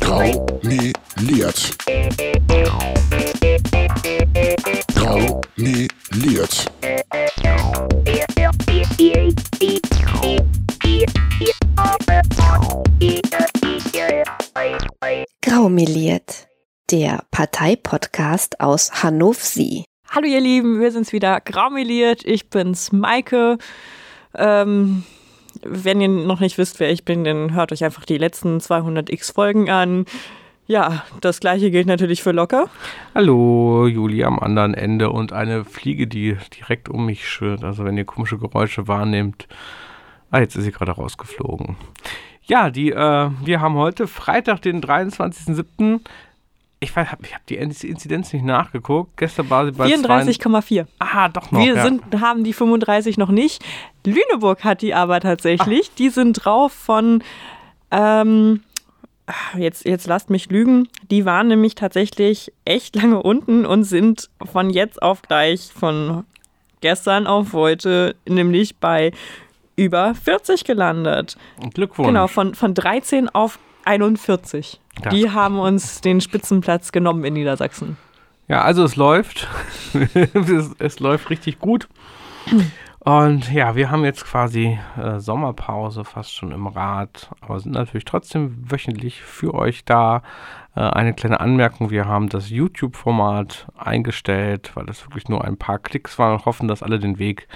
Graumeliert. 0.00 1.76
Graumeliert. 4.94 6.66
Graumeliert, 15.40 16.48
der 16.90 17.24
Parteipodcast 17.30 18.60
aus 18.60 19.02
Hannover. 19.02 19.84
Hallo 20.10 20.26
ihr 20.26 20.40
Lieben, 20.40 20.80
wir 20.80 20.92
sind's 20.92 21.14
wieder, 21.14 21.40
Graumeliert, 21.40 22.26
ich 22.26 22.50
bin's 22.50 22.92
Maike. 22.92 23.56
Ähm, 24.34 25.04
wenn 25.62 26.00
ihr 26.00 26.08
noch 26.08 26.40
nicht 26.40 26.58
wisst, 26.58 26.80
wer 26.80 26.90
ich 26.90 27.04
bin, 27.04 27.24
dann 27.24 27.54
hört 27.54 27.72
euch 27.72 27.84
einfach 27.84 28.04
die 28.04 28.18
letzten 28.18 28.58
200x 28.58 29.32
Folgen 29.32 29.70
an. 29.70 30.06
Ja, 30.66 31.04
das 31.20 31.40
gleiche 31.40 31.72
gilt 31.72 31.88
natürlich 31.88 32.22
für 32.22 32.30
Locker. 32.30 32.70
Hallo, 33.14 33.88
Juli 33.88 34.22
am 34.22 34.38
anderen 34.38 34.74
Ende 34.74 35.10
und 35.10 35.32
eine 35.32 35.64
Fliege, 35.64 36.06
die 36.06 36.36
direkt 36.56 36.88
um 36.88 37.06
mich 37.06 37.28
schwirrt. 37.28 37.64
Also 37.64 37.84
wenn 37.84 37.96
ihr 37.96 38.04
komische 38.04 38.38
Geräusche 38.38 38.86
wahrnehmt. 38.86 39.48
Ah, 40.30 40.38
jetzt 40.38 40.54
ist 40.54 40.62
sie 40.62 40.70
gerade 40.70 40.92
rausgeflogen. 40.92 41.76
Ja, 42.44 42.70
die, 42.70 42.90
äh, 42.90 43.30
wir 43.44 43.60
haben 43.60 43.74
heute 43.74 44.06
Freitag, 44.06 44.62
den 44.62 44.80
23.07. 44.80 46.00
Ich, 46.78 46.94
weiß, 46.94 47.08
ich 47.22 47.34
habe 47.34 47.44
die 47.48 47.56
Inzidenz 47.56 48.32
nicht 48.32 48.44
nachgeguckt. 48.44 49.16
Gestern 49.16 49.50
war 49.50 49.66
sie 49.66 49.72
bei 49.72 49.86
34,4. 49.86 50.86
Ah, 50.98 51.28
doch 51.28 51.50
noch. 51.50 51.60
Wir 51.60 51.74
ja. 51.74 51.82
sind, 51.82 52.02
haben 52.20 52.42
die 52.44 52.52
35 52.52 53.18
noch 53.18 53.30
nicht. 53.30 53.62
Lüneburg 54.04 54.64
hat 54.64 54.82
die 54.82 54.94
aber 54.94 55.20
tatsächlich. 55.20 55.88
Ach. 55.90 55.96
Die 55.96 56.08
sind 56.08 56.44
drauf 56.44 56.72
von, 56.72 57.22
ähm, 57.90 58.62
jetzt, 59.56 59.84
jetzt 59.84 60.06
lasst 60.06 60.30
mich 60.30 60.50
lügen. 60.50 60.88
Die 61.10 61.24
waren 61.24 61.48
nämlich 61.48 61.74
tatsächlich 61.74 62.52
echt 62.64 62.96
lange 62.96 63.22
unten 63.22 63.66
und 63.66 63.84
sind 63.84 64.30
von 64.50 64.70
jetzt 64.70 65.02
auf 65.02 65.22
gleich, 65.22 65.70
von 65.72 66.24
gestern 66.80 67.26
auf 67.26 67.52
heute, 67.52 68.16
nämlich 68.26 68.76
bei 68.76 69.12
über 69.76 70.14
40 70.14 70.64
gelandet. 70.64 71.36
Glückwunsch. 71.74 72.08
Genau, 72.08 72.26
von, 72.26 72.54
von 72.54 72.74
13 72.74 73.28
auf 73.30 73.58
41. 73.84 74.80
Das 75.02 75.14
die 75.14 75.30
haben 75.30 75.58
uns 75.58 76.00
den 76.00 76.20
Spitzenplatz 76.20 76.92
genommen 76.92 77.24
in 77.24 77.34
Niedersachsen. 77.34 77.96
Ja, 78.48 78.62
also 78.62 78.84
es 78.84 78.96
läuft. 78.96 79.48
es, 80.34 80.70
es, 80.78 81.00
läuft 81.00 81.30
richtig 81.30 81.60
gut. 81.60 81.88
Und 83.02 83.50
ja, 83.50 83.76
wir 83.76 83.90
haben 83.90 84.04
jetzt 84.04 84.26
quasi 84.26 84.78
äh, 84.98 85.20
Sommerpause 85.20 86.04
fast 86.04 86.34
schon 86.34 86.52
im 86.52 86.66
Rad, 86.66 87.30
aber 87.40 87.58
sind 87.58 87.72
natürlich 87.72 88.04
trotzdem 88.04 88.70
wöchentlich 88.70 89.22
für 89.22 89.54
euch 89.54 89.86
da. 89.86 90.22
Äh, 90.76 90.80
eine 90.80 91.14
kleine 91.14 91.40
Anmerkung, 91.40 91.90
wir 91.90 92.06
haben 92.06 92.28
das 92.28 92.50
YouTube-Format 92.50 93.66
eingestellt, 93.76 94.70
weil 94.74 94.86
das 94.86 95.04
wirklich 95.04 95.28
nur 95.28 95.44
ein 95.44 95.56
paar 95.56 95.78
Klicks 95.78 96.18
waren 96.18 96.34
und 96.34 96.44
hoffen, 96.44 96.68
dass 96.68 96.82
alle 96.82 97.00
den 97.00 97.18
Weg 97.18 97.48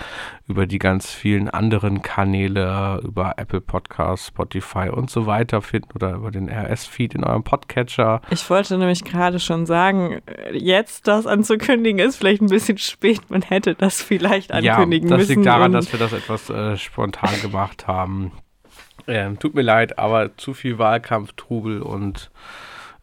über 0.49 0.67
die 0.67 0.79
ganz 0.79 1.11
vielen 1.11 1.49
anderen 1.49 2.03
Kanäle, 2.03 3.01
über 3.05 3.35
Apple 3.37 3.61
Podcasts, 3.61 4.29
Spotify 4.29 4.89
und 4.89 5.11
so 5.11 5.27
weiter 5.27 5.63
finden 5.63 5.91
oder 5.95 6.15
über 6.15 6.33
den 6.33 6.49
RS-Feed 6.49 7.15
in 7.15 7.25
eurem 7.25 7.45
Podcatcher. 7.45 8.21
Ich 8.31 8.49
wollte 8.51 8.77
nämlich 8.79 9.05
gerade 9.05 9.39
schon 9.39 9.65
sagen, 9.67 10.21
jetzt 10.53 11.07
das 11.07 11.27
anzukündigen 11.27 12.01
ist 12.01 12.17
vielleicht 12.17 12.43
ein 12.43 12.49
bisschen 12.49 12.79
spät. 12.79 13.31
Man 13.31 13.43
hätte 13.43 13.77
das 13.77 14.03
vielleicht 14.03 14.51
ankündigen 14.51 15.09
ja, 15.09 15.17
das 15.17 15.29
müssen. 15.29 15.29
Das 15.29 15.29
liegt 15.29 15.47
daran, 15.47 15.73
dass 15.73 15.93
wir 15.93 16.01
das 16.01 16.13
etwas 16.13 16.51
äh, 16.51 16.77
spontan 16.77 17.41
gemacht 17.43 17.87
haben. 17.87 18.33
Ähm, 19.07 19.39
tut 19.39 19.55
mir 19.55 19.63
leid, 19.63 19.99
aber 19.99 20.37
zu 20.37 20.55
viel 20.55 20.79
Wahlkampftrubel 20.79 21.83
und 21.83 22.31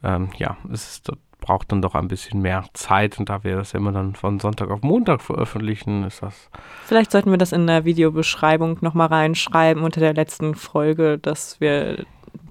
ähm, 0.04 0.30
ja, 0.38 0.58
es 0.72 0.90
ist, 0.90 1.12
braucht 1.40 1.72
dann 1.72 1.81
doch 1.81 1.96
ein 1.96 2.08
bisschen 2.08 2.42
mehr 2.42 2.66
Zeit 2.74 3.20
und 3.20 3.30
da 3.30 3.44
wir 3.44 3.56
das 3.56 3.74
ja 3.74 3.80
immer 3.80 3.92
dann 3.92 4.16
von 4.16 4.40
Sonntag 4.40 4.70
auf 4.70 4.81
Montag 4.84 5.22
veröffentlichen, 5.22 6.03
ist 6.03 6.22
das. 6.22 6.50
Vielleicht 6.86 7.12
sollten 7.12 7.31
wir 7.31 7.38
das 7.38 7.52
in 7.52 7.68
der 7.68 7.84
Videobeschreibung 7.84 8.78
nochmal 8.81 9.08
reinschreiben 9.08 9.84
unter 9.84 10.00
der 10.00 10.14
letzten 10.14 10.56
Folge, 10.56 11.18
dass 11.18 11.59
wir 11.59 12.06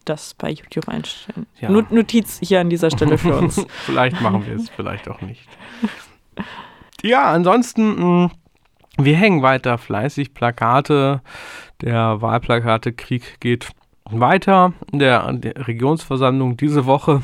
das 0.05 0.35
bei 0.35 0.51
YouTube 0.51 0.89
einstellen. 0.89 1.47
Ja. 1.61 1.71
Notiz 1.71 2.41
hier 2.43 2.61
an 2.61 2.69
dieser 2.69 2.91
Stelle 2.91 3.17
für 3.17 3.37
uns. 3.37 3.65
vielleicht 3.85 4.21
machen 4.21 4.45
wir 4.47 4.57
es, 4.57 4.69
vielleicht 4.71 5.09
auch 5.09 5.21
nicht. 5.21 5.47
Ja, 7.03 7.31
ansonsten, 7.31 7.95
mh, 7.95 8.27
mm, 8.27 8.31
wir 8.99 9.17
hängen 9.17 9.43
weiter 9.43 9.79
fleißig 9.79 10.35
Plakate. 10.35 11.23
Der 11.81 12.21
Wahlplakate-Krieg 12.21 13.41
geht 13.41 13.71
weiter. 14.13 14.73
In 14.93 14.99
der, 14.99 15.33
der 15.33 15.67
Regionsversammlung 15.69 16.57
diese 16.57 16.87
Woche 16.87 17.23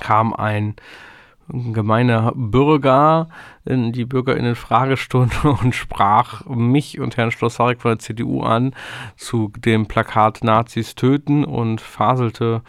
kam 0.00 0.32
ein 0.32 0.74
gemeiner 1.48 2.32
Bürger 2.34 3.28
in 3.64 3.92
die 3.92 4.04
BürgerInnen-Fragestunde 4.04 5.50
und 5.62 5.74
sprach 5.74 6.46
mich 6.46 7.00
und 7.00 7.16
Herrn 7.16 7.30
Schlossarek 7.30 7.82
von 7.82 7.92
der 7.92 7.98
CDU 7.98 8.42
an 8.42 8.74
zu 9.16 9.52
dem 9.58 9.86
Plakat 9.86 10.42
Nazis 10.42 10.94
töten 10.94 11.44
und 11.44 11.80
faselte 11.80 12.62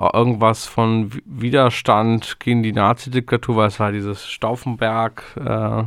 irgendwas 0.00 0.64
von 0.64 1.10
Widerstand 1.24 2.38
gegen 2.38 2.62
die 2.62 2.72
Nazi-Diktatur, 2.72 3.56
weil 3.56 3.66
es 3.66 3.80
war 3.80 3.90
dieses 3.90 4.28
Stauffenberg 4.28 5.24
äh, 5.36 5.82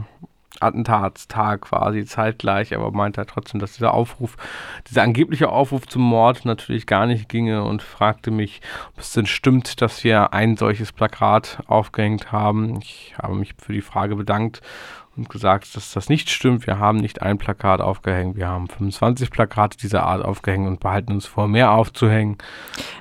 Attentatstag 0.62 1.62
quasi 1.62 2.06
zeitgleich, 2.06 2.76
aber 2.76 2.92
meinte 2.92 3.20
halt 3.20 3.30
trotzdem, 3.30 3.60
dass 3.60 3.74
dieser 3.74 3.94
Aufruf, 3.94 4.38
dieser 4.90 5.04
angebliche 5.04 5.50
Aufruf 5.50 5.88
zum 5.88 6.04
Mord 6.04 6.46
natürlich 6.46 6.86
gar 6.86 7.06
nicht 7.06 7.30
ginge 7.30 7.64
und 7.64 7.82
fragte 7.82 8.32
mich, 8.32 8.62
ob 8.94 9.00
es 9.00 9.14
denn 9.14 9.26
stimmt, 9.26 9.82
dass 9.82 10.04
wir 10.04 10.34
ein 10.34 10.58
solches 10.58 10.92
Plakat 10.92 11.64
aufgehängt 11.68 12.32
haben. 12.32 12.80
Ich 12.82 13.14
habe 13.22 13.36
mich 13.36 13.54
für 13.58 13.74
die 13.74 13.82
Frage 13.82 14.16
bedankt 14.16 14.62
und 15.18 15.30
gesagt, 15.30 15.76
dass 15.76 15.94
das 15.94 16.10
nicht 16.10 16.30
stimmt. 16.30 16.66
Wir 16.68 16.80
haben 16.80 16.98
nicht 16.98 17.22
ein 17.22 17.38
Plakat 17.38 17.82
aufgehängt, 17.82 18.38
wir 18.38 18.48
haben 18.48 18.68
25 18.68 19.30
Plakate 19.30 19.78
dieser 19.78 20.04
Art 20.04 20.24
aufgehängt 20.24 20.68
und 20.68 20.80
behalten 20.80 21.14
uns 21.14 21.26
vor, 21.26 21.48
mehr 21.48 21.72
aufzuhängen. 21.72 22.38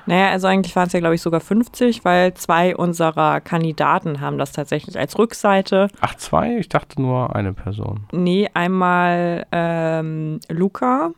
Naja, 0.05 0.29
also 0.29 0.47
eigentlich 0.47 0.75
waren 0.75 0.87
es 0.87 0.93
ja, 0.93 0.99
glaube 0.99 1.15
ich, 1.15 1.21
sogar 1.21 1.39
50, 1.39 2.03
weil 2.03 2.33
zwei 2.33 2.75
unserer 2.75 3.39
Kandidaten 3.41 4.19
haben 4.19 4.37
das 4.37 4.51
tatsächlich 4.51 4.99
als 4.99 5.17
Rückseite. 5.17 5.87
Ach, 6.01 6.15
zwei? 6.15 6.57
Ich 6.57 6.69
dachte 6.69 7.01
nur 7.01 7.35
eine 7.35 7.53
Person. 7.53 8.07
Nee, 8.11 8.49
einmal 8.53 9.45
ähm, 9.51 10.39
Luca 10.49 11.11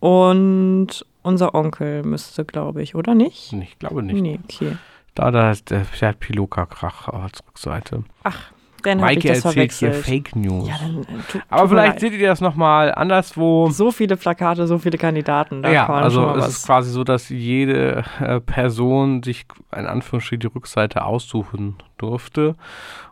und 0.00 1.04
unser 1.22 1.54
Onkel 1.54 2.04
müsste, 2.04 2.44
glaube 2.44 2.82
ich, 2.82 2.94
oder 2.94 3.14
nicht? 3.14 3.52
Ich 3.52 3.78
glaube 3.78 4.02
nicht. 4.02 4.20
Nee, 4.20 4.38
okay. 4.44 4.76
Da, 5.16 5.30
da 5.30 5.50
ist 5.50 5.70
der 5.70 5.84
Fiat 5.84 6.20
Piluka 6.20 6.66
Krach 6.66 7.08
als 7.08 7.42
Rückseite. 7.48 8.04
Ach, 8.22 8.52
dann 8.86 9.00
Maike 9.00 9.18
ich 9.18 9.42
das 9.42 9.44
erzählt 9.44 9.72
hier 9.72 9.92
Fake 9.92 10.36
News. 10.36 10.68
Ja, 10.68 10.78
dann, 10.80 11.00
äh, 11.02 11.22
tu, 11.28 11.38
Aber 11.48 11.68
vielleicht 11.68 12.00
seht 12.00 12.12
ihr 12.12 12.28
das 12.28 12.40
nochmal 12.40 12.94
anderswo. 12.94 13.68
So 13.70 13.90
viele 13.90 14.16
Plakate, 14.16 14.66
so 14.66 14.78
viele 14.78 14.96
Kandidaten. 14.96 15.62
Da 15.62 15.70
ja, 15.70 15.88
also 15.88 16.30
es 16.36 16.48
ist 16.48 16.66
quasi 16.66 16.90
so, 16.90 17.02
dass 17.02 17.28
jede 17.28 18.04
äh, 18.20 18.40
Person 18.40 19.22
sich 19.22 19.46
in 19.76 19.86
Anführungsstrichen 19.86 20.40
die 20.40 20.46
Rückseite 20.46 21.04
aussuchen 21.04 21.76
durfte. 21.98 22.56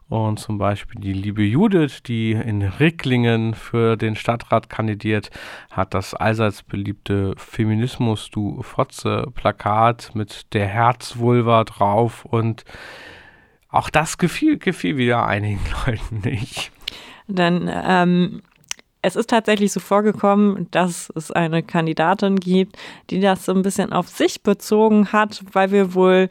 Und 0.09 0.39
zum 0.39 0.59
Beispiel 0.59 1.01
die 1.01 1.15
liebe 1.15 1.43
Judith, 1.43 2.03
die 2.07 2.33
in 2.33 2.63
Ricklingen 2.63 3.55
für 3.55 3.97
den 3.97 4.17
Stadtrat 4.17 4.69
kandidiert, 4.69 5.31
hat 5.71 5.95
das 5.95 6.15
allseits 6.15 6.63
beliebte 6.63 7.35
Feminismus 7.37 8.31
du 8.31 8.63
Fotze 8.63 9.27
Plakat 9.35 10.11
mit 10.15 10.53
der 10.53 10.67
Herzvulva 10.67 11.65
drauf 11.65 12.27
und 12.27 12.65
auch 13.75 13.91
das 13.91 14.19
gefiel, 14.19 14.59
gefiel 14.59 14.97
wieder 14.97 15.27
einigen 15.27 15.61
Leuten 15.87 16.21
nicht. 16.25 16.71
Dann, 17.27 17.71
ähm, 17.73 18.43
es 19.03 19.17
ist 19.17 19.31
tatsächlich 19.31 19.73
so 19.73 19.81
vorgekommen, 19.81 20.69
dass 20.71 21.13
es 21.15 21.31
eine 21.31 21.63
Kandidatin 21.63 22.37
gibt, 22.37 22.77
die 23.11 23.21
das 23.21 23.45
so 23.45 23.53
ein 23.53 23.63
bisschen 23.63 23.93
auf 23.93 24.09
sich 24.09 24.43
bezogen 24.43 25.13
hat, 25.13 25.43
weil 25.53 25.73
wir 25.73 25.95
wohl 25.95 26.29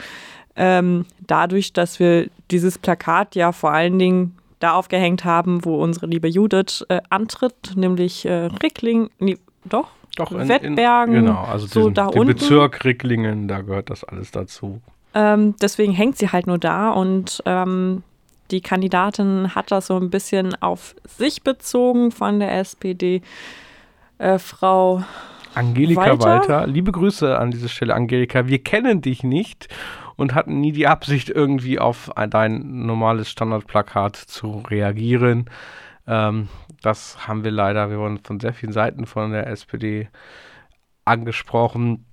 ähm, 0.55 1.05
dadurch, 1.19 1.73
dass 1.73 1.99
wir 1.99 2.29
dieses 2.49 2.77
Plakat 2.77 3.35
ja 3.35 3.51
vor 3.51 3.71
allen 3.71 3.99
Dingen 3.99 4.37
da 4.59 4.73
aufgehängt 4.73 5.25
haben, 5.25 5.65
wo 5.65 5.83
unsere 5.83 6.07
liebe 6.07 6.27
Judith 6.27 6.85
äh, 6.89 7.01
antritt, 7.09 7.73
nämlich 7.75 8.25
äh, 8.25 8.45
Rickling, 8.63 9.09
nee, 9.19 9.37
doch, 9.65 9.89
doch 10.15 10.31
in, 10.31 10.47
Wettbergen, 10.47 11.15
in, 11.15 11.25
genau, 11.25 11.43
also 11.43 11.67
so 11.67 11.79
diesen, 11.81 11.93
da 11.95 12.07
den 12.07 12.21
unten. 12.21 12.33
Bezirk 12.33 12.85
Ricklingen, 12.85 13.47
da 13.47 13.61
gehört 13.61 13.89
das 13.89 14.03
alles 14.03 14.31
dazu. 14.31 14.81
Ähm, 15.13 15.55
deswegen 15.61 15.93
hängt 15.93 16.17
sie 16.17 16.29
halt 16.29 16.47
nur 16.47 16.57
da 16.57 16.91
und 16.91 17.43
ähm, 17.45 18.03
die 18.51 18.61
Kandidatin 18.61 19.55
hat 19.55 19.71
das 19.71 19.87
so 19.87 19.97
ein 19.97 20.09
bisschen 20.09 20.55
auf 20.61 20.95
sich 21.05 21.43
bezogen 21.43 22.11
von 22.11 22.39
der 22.39 22.57
SPD. 22.59 23.21
Äh, 24.17 24.39
Frau 24.39 25.03
Angelika 25.55 26.01
Walter? 26.01 26.19
Walter. 26.19 26.67
Liebe 26.67 26.91
Grüße 26.91 27.37
an 27.37 27.51
dieser 27.51 27.69
Stelle, 27.69 27.93
Angelika. 27.93 28.47
Wir 28.47 28.63
kennen 28.63 29.01
dich 29.01 29.23
nicht 29.23 29.67
und 30.15 30.33
hatten 30.33 30.59
nie 30.59 30.71
die 30.71 30.87
Absicht, 30.87 31.29
irgendwie 31.29 31.79
auf 31.79 32.11
dein 32.29 32.85
normales 32.85 33.29
Standardplakat 33.29 34.15
zu 34.15 34.63
reagieren. 34.67 35.49
Ähm, 36.07 36.49
das 36.81 37.27
haben 37.27 37.43
wir 37.43 37.51
leider, 37.51 37.89
wir 37.89 37.99
wurden 37.99 38.19
von 38.19 38.39
sehr 38.39 38.53
vielen 38.53 38.73
Seiten 38.73 39.05
von 39.05 39.31
der 39.31 39.47
SPD 39.47 40.09
angesprochen. 41.05 42.05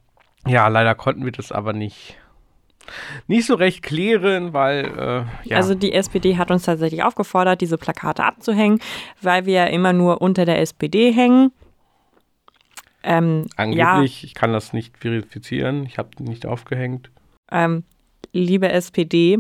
Ja, 0.47 0.69
leider 0.69 0.95
konnten 0.95 1.25
wir 1.25 1.33
das 1.33 1.53
aber 1.53 1.73
nicht 1.73 2.20
nicht 3.27 3.47
so 3.47 3.55
recht 3.55 3.83
klären, 3.83 4.53
weil 4.53 4.85
äh, 4.87 5.49
ja. 5.49 5.57
Also 5.57 5.75
die 5.75 5.93
SPD 5.93 6.37
hat 6.37 6.51
uns 6.51 6.65
tatsächlich 6.65 7.03
aufgefordert, 7.03 7.61
diese 7.61 7.79
Plakate 7.79 8.25
abzuhängen, 8.25 8.81
weil 9.21 9.47
wir 9.47 9.55
ja 9.55 9.65
immer 9.65 9.93
nur 9.93 10.21
unter 10.21 10.45
der 10.45 10.61
SPD 10.61 11.13
hängen. 11.13 11.53
Ähm, 13.03 13.47
Angeblich, 13.57 14.23
ja, 14.23 14.27
ich 14.27 14.35
kann 14.35 14.53
das 14.53 14.73
nicht 14.73 14.99
verifizieren, 14.99 15.87
ich 15.87 15.99
habe 15.99 16.11
nicht 16.23 16.45
aufgehängt. 16.45 17.11
Ähm, 17.51 17.85
liebe 18.33 18.71
SPD, 18.71 19.39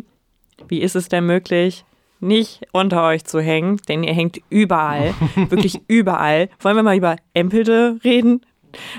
wie 0.69 0.81
ist 0.81 0.96
es 0.96 1.08
denn 1.08 1.26
möglich, 1.26 1.85
nicht 2.20 2.62
unter 2.73 3.05
euch 3.05 3.25
zu 3.25 3.41
hängen? 3.41 3.79
Denn 3.88 4.03
ihr 4.03 4.14
hängt 4.14 4.38
überall, 4.49 5.14
wirklich 5.37 5.81
überall. 5.88 6.49
Wollen 6.61 6.76
wir 6.76 6.82
mal 6.82 6.96
über 6.96 7.17
Empelde 7.35 7.99
reden? 8.03 8.41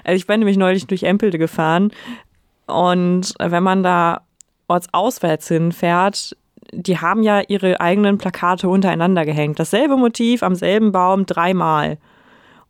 Also 0.04 0.18
ich 0.18 0.27
bin 0.27 0.39
nämlich 0.39 0.57
neulich 0.57 0.86
durch 0.86 1.04
Empelde 1.04 1.38
gefahren 1.39 1.92
und 2.68 3.33
wenn 3.39 3.63
man 3.63 3.83
da 3.83 4.21
ortsauswärts 4.71 5.47
hinfährt, 5.47 6.35
die 6.73 6.97
haben 6.97 7.23
ja 7.23 7.41
ihre 7.47 7.79
eigenen 7.81 8.18
Plakate 8.18 8.69
untereinander 8.69 9.25
gehängt. 9.25 9.59
Dasselbe 9.59 9.97
Motiv 9.97 10.44
am 10.44 10.56
selben 10.56 10.91
Baum 10.91 11.25
dreimal. 11.25 11.97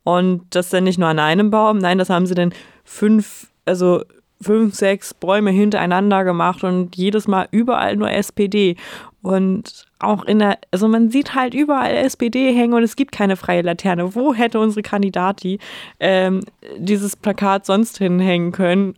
Und 0.04 0.44
das 0.50 0.70
dann 0.70 0.86
nicht 0.86 0.98
nur 0.98 1.10
an 1.10 1.20
einem 1.20 1.52
Baum, 1.52 1.78
nein, 1.78 2.00
das 2.00 2.10
haben 2.10 2.26
sie 2.26 2.34
dann 2.34 2.54
fünf, 2.84 3.48
also 3.66 4.02
fünf, 4.42 4.74
sechs 4.74 5.14
Bäume 5.14 5.52
hintereinander 5.52 6.24
gemacht 6.24 6.64
und 6.64 6.96
jedes 6.96 7.28
Mal 7.28 7.48
überall 7.52 7.96
nur 7.96 8.10
SPD. 8.10 8.76
Und 9.22 9.86
auch 10.00 10.24
in 10.24 10.40
der, 10.40 10.58
also 10.72 10.88
man 10.88 11.12
sieht 11.12 11.36
halt 11.36 11.54
überall 11.54 11.94
SPD 11.94 12.52
hängen 12.52 12.74
und 12.74 12.82
es 12.82 12.96
gibt 12.96 13.12
keine 13.12 13.36
freie 13.36 13.62
Laterne. 13.62 14.16
Wo 14.16 14.34
hätte 14.34 14.60
unsere 14.60 14.82
Kandidatin 14.82 15.60
ähm, 16.00 16.42
dieses 16.78 17.16
Plakat 17.16 17.68
sonst 17.68 18.00
hinhängen 18.00 18.52
können? 18.52 18.96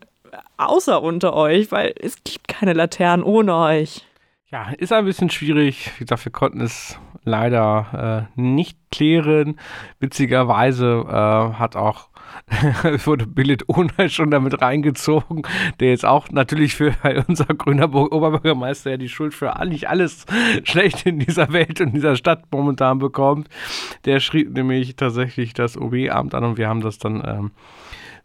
Außer 0.58 1.02
unter 1.02 1.34
euch, 1.34 1.72
weil 1.72 1.94
es 2.00 2.24
gibt 2.24 2.48
keine 2.48 2.74
Laternen 2.74 3.24
ohne 3.24 3.56
euch. 3.56 4.06
Ja, 4.52 4.70
ist 4.78 4.94
ein 4.94 5.06
bisschen 5.06 5.30
schwierig. 5.30 5.92
Wie 5.98 6.06
gesagt, 6.06 6.26
wir 6.26 6.32
konnten 6.32 6.62
es 6.62 7.00
leider 7.24 8.30
äh, 8.36 8.40
nicht 8.40 8.78
klären. 8.92 9.60
Witzigerweise 10.00 11.06
äh, 11.08 11.58
hat 11.58 11.76
auch 11.76 12.10
wurde 13.06 13.26
Billet 13.28 13.64
Ohne 13.68 14.10
schon 14.10 14.32
damit 14.32 14.62
reingezogen, 14.62 15.44
der 15.80 15.90
jetzt 15.90 16.06
auch 16.06 16.30
natürlich 16.30 16.76
für 16.76 16.94
unser 17.28 17.46
grüner 17.46 17.94
Oberbürgermeister 17.94 18.92
ja 18.92 18.98
die 18.98 19.10
Schuld 19.10 19.34
für 19.34 19.56
eigentlich 19.56 19.90
alles 19.90 20.26
schlecht 20.64 21.06
in 21.06 21.20
dieser 21.20 21.52
Welt 21.54 21.82
und 21.82 21.94
dieser 21.94 22.16
Stadt 22.16 22.44
momentan 22.52 23.00
bekommt. 23.00 23.50
Der 24.06 24.20
schrieb 24.20 24.54
nämlich 24.54 24.96
tatsächlich 24.96 25.54
das 25.54 25.78
OB-Amt 25.78 26.34
an 26.34 26.44
und 26.44 26.58
wir 26.58 26.68
haben 26.68 26.82
das 26.82 26.98
dann 26.98 27.24
ähm, 27.26 27.52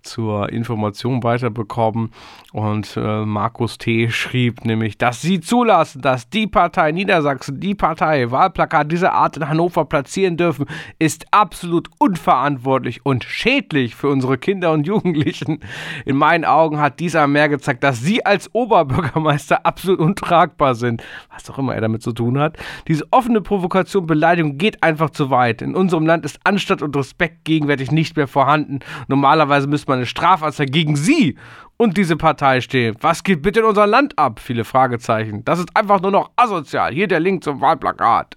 zur 0.08 0.50
Information 0.50 1.22
weiterbekommen. 1.22 2.10
Und 2.52 2.96
äh, 2.96 3.24
Markus 3.24 3.78
T. 3.78 4.08
schrieb 4.10 4.64
nämlich, 4.64 4.98
dass 4.98 5.20
sie 5.20 5.40
zulassen, 5.40 6.00
dass 6.00 6.28
die 6.30 6.46
Partei 6.46 6.92
Niedersachsen, 6.92 7.60
die 7.60 7.74
Partei 7.74 8.30
Wahlplakat 8.30 8.90
dieser 8.90 9.12
Art 9.12 9.36
in 9.36 9.48
Hannover 9.48 9.84
platzieren 9.84 10.36
dürfen, 10.36 10.66
ist 10.98 11.26
absolut 11.30 11.90
unverantwortlich 11.98 13.04
und 13.04 13.24
schädlich 13.24 13.94
für 13.94 14.08
unsere 14.08 14.38
Kinder 14.38 14.72
und 14.72 14.86
Jugendlichen. 14.86 15.60
In 16.06 16.16
meinen 16.16 16.44
Augen 16.44 16.80
hat 16.80 17.00
dieser 17.00 17.26
mehr 17.26 17.48
gezeigt, 17.48 17.84
dass 17.84 18.00
sie 18.00 18.24
als 18.24 18.52
Oberbürgermeister 18.54 19.66
absolut 19.66 20.00
untragbar 20.00 20.74
sind. 20.74 21.02
Was 21.32 21.48
auch 21.50 21.58
immer 21.58 21.74
er 21.74 21.80
damit 21.82 22.02
zu 22.02 22.12
tun 22.12 22.38
hat. 22.38 22.56
Diese 22.88 23.04
offene 23.10 23.40
Provokation, 23.40 24.06
Beleidigung 24.06 24.58
geht 24.58 24.82
einfach 24.82 25.10
zu 25.10 25.30
weit. 25.30 25.62
In 25.62 25.74
unserem 25.74 26.06
Land 26.06 26.24
ist 26.24 26.40
Anstand 26.44 26.82
und 26.82 26.96
Respekt 26.96 27.44
gegenwärtig 27.44 27.92
nicht 27.92 28.16
mehr 28.16 28.26
vorhanden. 28.26 28.80
Normalerweise 29.08 29.66
müsste 29.66 29.90
man 29.90 29.97
eine 29.98 30.06
Strafanzeige 30.06 30.70
gegen 30.70 30.96
Sie 30.96 31.36
und 31.76 31.96
diese 31.96 32.16
Partei 32.16 32.60
stehen. 32.60 32.96
Was 33.00 33.22
geht 33.22 33.42
bitte 33.42 33.60
in 33.60 33.66
unser 33.66 33.86
Land 33.86 34.18
ab? 34.18 34.40
Viele 34.40 34.64
Fragezeichen. 34.64 35.44
Das 35.44 35.58
ist 35.58 35.76
einfach 35.76 36.00
nur 36.00 36.10
noch 36.10 36.30
asozial. 36.36 36.92
Hier 36.92 37.08
der 37.08 37.20
Link 37.20 37.44
zum 37.44 37.60
Wahlplakat. 37.60 38.36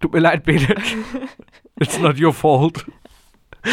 Tut 0.00 0.12
mir 0.12 0.20
leid, 0.20 0.44
Bede. 0.44 0.74
It's 1.80 1.98
not 1.98 2.20
your 2.20 2.32
fault. 2.32 2.84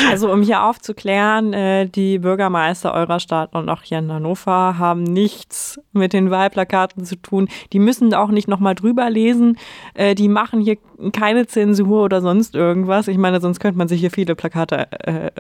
Also 0.07 0.31
um 0.31 0.43
hier 0.43 0.63
aufzuklären, 0.63 1.53
äh, 1.53 1.87
die 1.87 2.19
Bürgermeister 2.19 2.93
eurer 2.93 3.19
Stadt 3.19 3.53
und 3.53 3.69
auch 3.69 3.81
hier 3.81 3.99
in 3.99 4.11
Hannover 4.11 4.77
haben 4.77 5.03
nichts 5.03 5.79
mit 5.93 6.13
den 6.13 6.29
Wahlplakaten 6.29 7.05
zu 7.05 7.15
tun. 7.15 7.47
Die 7.73 7.79
müssen 7.79 8.13
auch 8.13 8.29
nicht 8.29 8.47
nochmal 8.47 8.75
drüber 8.75 9.09
lesen. 9.09 9.57
Äh, 9.95 10.13
die 10.13 10.27
machen 10.27 10.61
hier 10.61 10.77
keine 11.11 11.47
Zensur 11.47 12.03
oder 12.03 12.21
sonst 12.21 12.53
irgendwas. 12.53 13.07
Ich 13.07 13.17
meine, 13.17 13.41
sonst 13.41 13.59
könnte 13.59 13.79
man 13.79 13.87
sich 13.87 13.99
hier 13.99 14.11
viele 14.11 14.35
Plakate, 14.35 14.91
äh, 14.91 15.31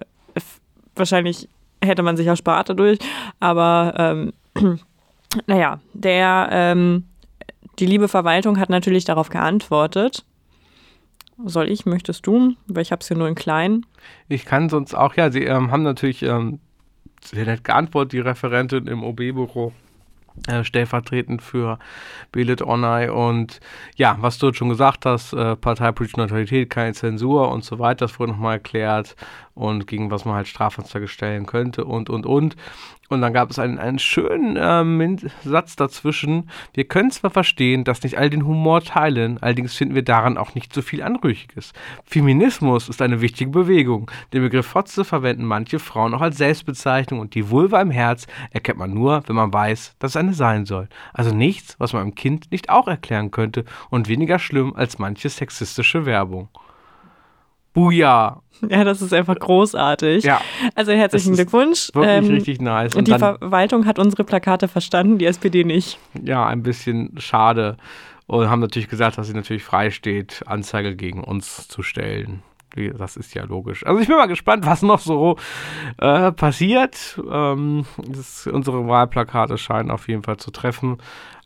wahrscheinlich 0.95 1.47
hätte 1.83 2.01
man 2.01 2.17
sich 2.17 2.27
erspart 2.27 2.69
dadurch. 2.69 2.97
Aber 3.39 3.93
ähm, 3.97 4.33
naja, 5.45 5.79
der, 5.93 6.49
ähm, 6.51 7.05
die 7.77 7.85
liebe 7.85 8.07
Verwaltung 8.07 8.59
hat 8.59 8.69
natürlich 8.69 9.05
darauf 9.05 9.29
geantwortet 9.29 10.25
soll 11.45 11.69
ich? 11.69 11.85
Möchtest 11.85 12.27
du? 12.27 12.55
Weil 12.67 12.81
ich 12.81 12.91
habe 12.91 13.01
es 13.01 13.07
hier 13.07 13.17
nur 13.17 13.27
in 13.27 13.35
klein. 13.35 13.85
Ich 14.27 14.45
kann 14.45 14.69
sonst 14.69 14.93
auch, 14.93 15.15
ja, 15.15 15.31
sie 15.31 15.43
ähm, 15.43 15.71
haben 15.71 15.83
natürlich 15.83 16.23
ähm, 16.23 16.59
sehr 17.23 17.45
nett 17.45 17.63
geantwortet, 17.63 18.13
die 18.13 18.19
Referentin 18.19 18.87
im 18.87 19.03
OB-Büro. 19.03 19.73
Äh, 20.47 20.63
stellvertretend 20.63 21.41
für 21.41 21.79
Belit 22.31 22.61
Onay 22.61 23.09
und 23.09 23.59
ja, 23.95 24.17
was 24.19 24.37
du 24.37 24.53
schon 24.53 24.69
gesagt 24.69 25.05
hast, 25.05 25.33
äh, 25.33 25.55
parteipolitische 25.55 26.19
Neutralität, 26.19 26.69
keine 26.69 26.93
Zensur 26.93 27.51
und 27.51 27.63
so 27.63 27.77
weiter, 27.77 28.05
das 28.05 28.19
wurde 28.19 28.31
nochmal 28.31 28.53
erklärt 28.53 29.15
und 29.59 29.87
gegen 29.87 30.09
was 30.09 30.23
man 30.23 30.35
halt 30.35 30.47
Strafanzeige 30.47 31.07
stellen 31.07 31.45
könnte 31.45 31.83
und 31.83 32.09
und 32.09 32.25
und. 32.25 32.55
Und 33.09 33.21
dann 33.21 33.33
gab 33.33 33.49
es 33.49 33.57
einen, 33.57 33.79
einen 33.79 33.97
schönen 33.97 34.55
ähm, 34.61 35.17
Satz 35.43 35.75
dazwischen. 35.75 36.49
Wir 36.75 36.83
können 36.83 37.09
zwar 37.09 37.31
verstehen, 37.31 37.83
dass 37.83 38.03
nicht 38.03 38.19
all 38.19 38.29
den 38.29 38.45
Humor 38.45 38.83
teilen, 38.83 39.39
allerdings 39.41 39.75
finden 39.75 39.95
wir 39.95 40.03
daran 40.03 40.37
auch 40.37 40.53
nicht 40.53 40.73
so 40.73 40.83
viel 40.83 41.01
Anrüchiges. 41.01 41.73
Feminismus 42.05 42.87
ist 42.87 43.01
eine 43.01 43.19
wichtige 43.19 43.49
Bewegung. 43.49 44.11
Den 44.31 44.43
Begriff 44.43 44.67
Fotze 44.67 45.03
verwenden 45.03 45.43
manche 45.43 45.79
Frauen 45.79 46.13
auch 46.13 46.21
als 46.21 46.37
Selbstbezeichnung 46.37 47.19
und 47.19 47.33
die 47.33 47.49
Vulva 47.49 47.81
im 47.81 47.89
Herz 47.89 48.27
erkennt 48.51 48.77
man 48.77 48.93
nur, 48.93 49.23
wenn 49.25 49.35
man 49.35 49.51
weiß, 49.51 49.95
dass 49.97 50.11
es 50.11 50.15
eine 50.15 50.28
sein 50.33 50.65
soll. 50.65 50.87
Also 51.13 51.33
nichts, 51.33 51.75
was 51.79 51.93
man 51.93 52.03
einem 52.03 52.15
Kind 52.15 52.51
nicht 52.51 52.69
auch 52.69 52.87
erklären 52.87 53.31
könnte 53.31 53.65
und 53.89 54.07
weniger 54.07 54.39
schlimm 54.39 54.75
als 54.75 54.99
manche 54.99 55.29
sexistische 55.29 56.05
Werbung. 56.05 56.49
Buja. 57.73 58.41
Ja, 58.67 58.83
das 58.83 59.01
ist 59.01 59.13
einfach 59.13 59.39
großartig. 59.39 60.25
Ja. 60.25 60.41
Also 60.75 60.91
herzlichen 60.91 61.33
Glückwunsch. 61.33 61.91
Wirklich 61.93 62.29
ähm, 62.29 62.35
richtig 62.35 62.59
nice. 62.59 62.93
Und 62.93 63.07
die 63.07 63.17
Verwaltung 63.17 63.85
hat 63.85 63.99
unsere 63.99 64.25
Plakate 64.25 64.67
verstanden, 64.67 65.17
die 65.17 65.25
SPD 65.27 65.63
nicht. 65.63 65.97
Ja, 66.21 66.45
ein 66.45 66.61
bisschen 66.61 67.13
schade. 67.19 67.77
Und 68.27 68.49
haben 68.49 68.59
natürlich 68.59 68.89
gesagt, 68.89 69.17
dass 69.17 69.27
sie 69.27 69.33
natürlich 69.33 69.63
frei 69.63 69.91
steht, 69.91 70.43
Anzeige 70.45 70.97
gegen 70.97 71.23
uns 71.23 71.69
zu 71.69 71.81
stellen. 71.81 72.43
Das 72.97 73.17
ist 73.17 73.33
ja 73.33 73.43
logisch. 73.45 73.85
Also 73.85 73.99
ich 73.99 74.07
bin 74.07 74.17
mal 74.17 74.27
gespannt, 74.27 74.65
was 74.65 74.81
noch 74.81 74.99
so 74.99 75.37
äh, 75.97 76.31
passiert. 76.31 77.19
Ähm, 77.29 77.85
das, 78.07 78.47
unsere 78.47 78.87
Wahlplakate 78.87 79.57
scheinen 79.57 79.91
auf 79.91 80.07
jeden 80.07 80.23
Fall 80.23 80.37
zu 80.37 80.51
treffen. 80.51 80.97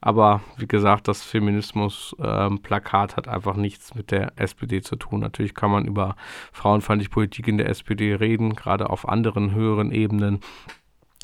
Aber 0.02 0.42
wie 0.58 0.68
gesagt, 0.68 1.08
das 1.08 1.24
Feminismus-Plakat 1.24 3.12
ähm, 3.12 3.16
hat 3.16 3.28
einfach 3.30 3.56
nichts 3.56 3.96
mit 3.96 4.12
der 4.12 4.34
SPD 4.36 4.82
zu 4.82 4.98
tun. 4.98 5.22
Natürlich 5.22 5.54
kann 5.54 5.72
man 5.72 5.86
über 5.86 6.18
frauenfeindliche 6.52 7.10
Politik 7.10 7.48
in 7.48 7.58
der 7.58 7.70
SPD 7.70 8.14
reden, 8.14 8.56
gerade 8.56 8.90
auf 8.90 9.08
anderen 9.08 9.54
höheren 9.54 9.92
Ebenen. 9.92 10.42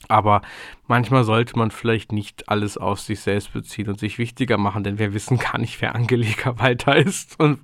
Aber 0.07 0.41
manchmal 0.87 1.23
sollte 1.23 1.57
man 1.57 1.71
vielleicht 1.71 2.11
nicht 2.11 2.47
alles 2.47 2.77
auf 2.77 2.99
sich 2.99 3.19
selbst 3.19 3.51
beziehen 3.53 3.89
und 3.89 3.99
sich 3.99 4.17
wichtiger 4.17 4.57
machen, 4.57 4.83
denn 4.83 4.97
wir 4.97 5.13
wissen 5.13 5.37
gar 5.37 5.57
nicht, 5.57 5.81
wer 5.81 5.93
Angelika 5.93 6.57
Walter 6.57 6.95
ist. 7.05 7.39
Und 7.39 7.59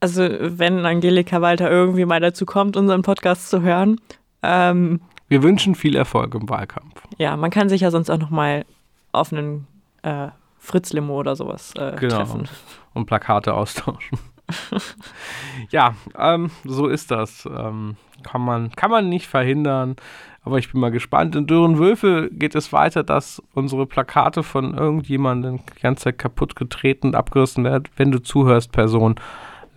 also, 0.00 0.22
wenn 0.22 0.84
Angelika 0.86 1.42
Walter 1.42 1.70
irgendwie 1.70 2.06
mal 2.06 2.20
dazu 2.20 2.46
kommt, 2.46 2.76
unseren 2.76 3.02
Podcast 3.02 3.50
zu 3.50 3.60
hören. 3.60 4.00
Ähm, 4.42 5.00
wir 5.28 5.42
wünschen 5.42 5.74
viel 5.74 5.94
Erfolg 5.94 6.34
im 6.34 6.48
Wahlkampf. 6.48 7.02
Ja, 7.18 7.36
man 7.36 7.50
kann 7.50 7.68
sich 7.68 7.82
ja 7.82 7.90
sonst 7.90 8.10
auch 8.10 8.18
noch 8.18 8.30
mal 8.30 8.64
auf 9.12 9.32
einen 9.32 9.66
äh, 10.02 10.28
Fritz-Limo 10.58 11.18
oder 11.18 11.36
sowas 11.36 11.74
äh, 11.76 11.96
genau. 11.98 12.16
treffen. 12.16 12.48
Und 12.94 13.06
Plakate 13.06 13.54
austauschen. 13.54 14.18
ja, 15.70 15.94
ähm, 16.18 16.50
so 16.64 16.88
ist 16.88 17.10
das. 17.10 17.46
Ähm, 17.46 17.96
kann, 18.22 18.40
man, 18.40 18.70
kann 18.72 18.90
man 18.90 19.08
nicht 19.08 19.26
verhindern. 19.26 19.96
Aber 20.42 20.58
ich 20.58 20.72
bin 20.72 20.80
mal 20.80 20.90
gespannt. 20.90 21.36
In 21.36 21.46
Dürrenwölfe 21.46 22.30
geht 22.32 22.54
es 22.54 22.72
weiter, 22.72 23.02
dass 23.02 23.42
unsere 23.52 23.86
Plakate 23.86 24.42
von 24.42 24.76
irgendjemandem 24.76 25.60
die 25.76 25.80
ganze 25.80 26.04
Zeit 26.04 26.18
kaputt 26.18 26.56
getreten 26.56 27.08
und 27.08 27.14
abgerissen 27.14 27.64
werden. 27.64 27.84
Wenn 27.96 28.10
du 28.10 28.20
zuhörst, 28.20 28.72
Person, 28.72 29.16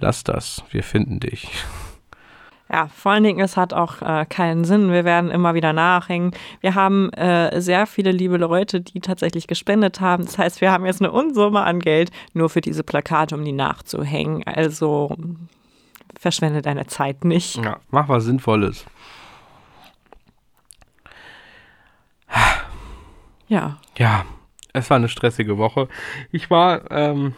lass 0.03 0.23
das. 0.23 0.63
Wir 0.69 0.83
finden 0.83 1.19
dich. 1.19 1.49
Ja, 2.69 2.87
vor 2.87 3.11
allen 3.13 3.23
Dingen, 3.23 3.39
es 3.39 3.55
hat 3.55 3.73
auch 3.73 4.01
äh, 4.01 4.25
keinen 4.25 4.65
Sinn. 4.65 4.91
Wir 4.91 5.05
werden 5.05 5.31
immer 5.31 5.53
wieder 5.53 5.73
nachhängen. 5.73 6.31
Wir 6.59 6.75
haben 6.75 7.11
äh, 7.13 7.61
sehr 7.61 7.85
viele 7.87 8.11
liebe 8.11 8.37
Leute, 8.37 8.81
die 8.81 8.99
tatsächlich 8.99 9.47
gespendet 9.47 10.01
haben. 10.01 10.25
Das 10.25 10.37
heißt, 10.37 10.59
wir 10.59 10.71
haben 10.71 10.85
jetzt 10.85 11.01
eine 11.01 11.11
Unsumme 11.11 11.61
an 11.61 11.79
Geld 11.79 12.11
nur 12.33 12.49
für 12.49 12.61
diese 12.61 12.83
Plakate, 12.83 13.35
um 13.35 13.45
die 13.45 13.51
nachzuhängen. 13.51 14.43
Also 14.45 15.15
verschwende 16.19 16.61
deine 16.61 16.87
Zeit 16.87 17.23
nicht. 17.25 17.63
Ja, 17.63 17.79
mach 17.91 18.09
was 18.09 18.25
Sinnvolles. 18.25 18.85
Ja. 23.47 23.77
Ja, 23.97 24.25
es 24.73 24.89
war 24.89 24.97
eine 24.97 25.09
stressige 25.09 25.57
Woche. 25.57 25.87
Ich 26.31 26.49
war 26.49 26.89
ähm, 26.91 27.35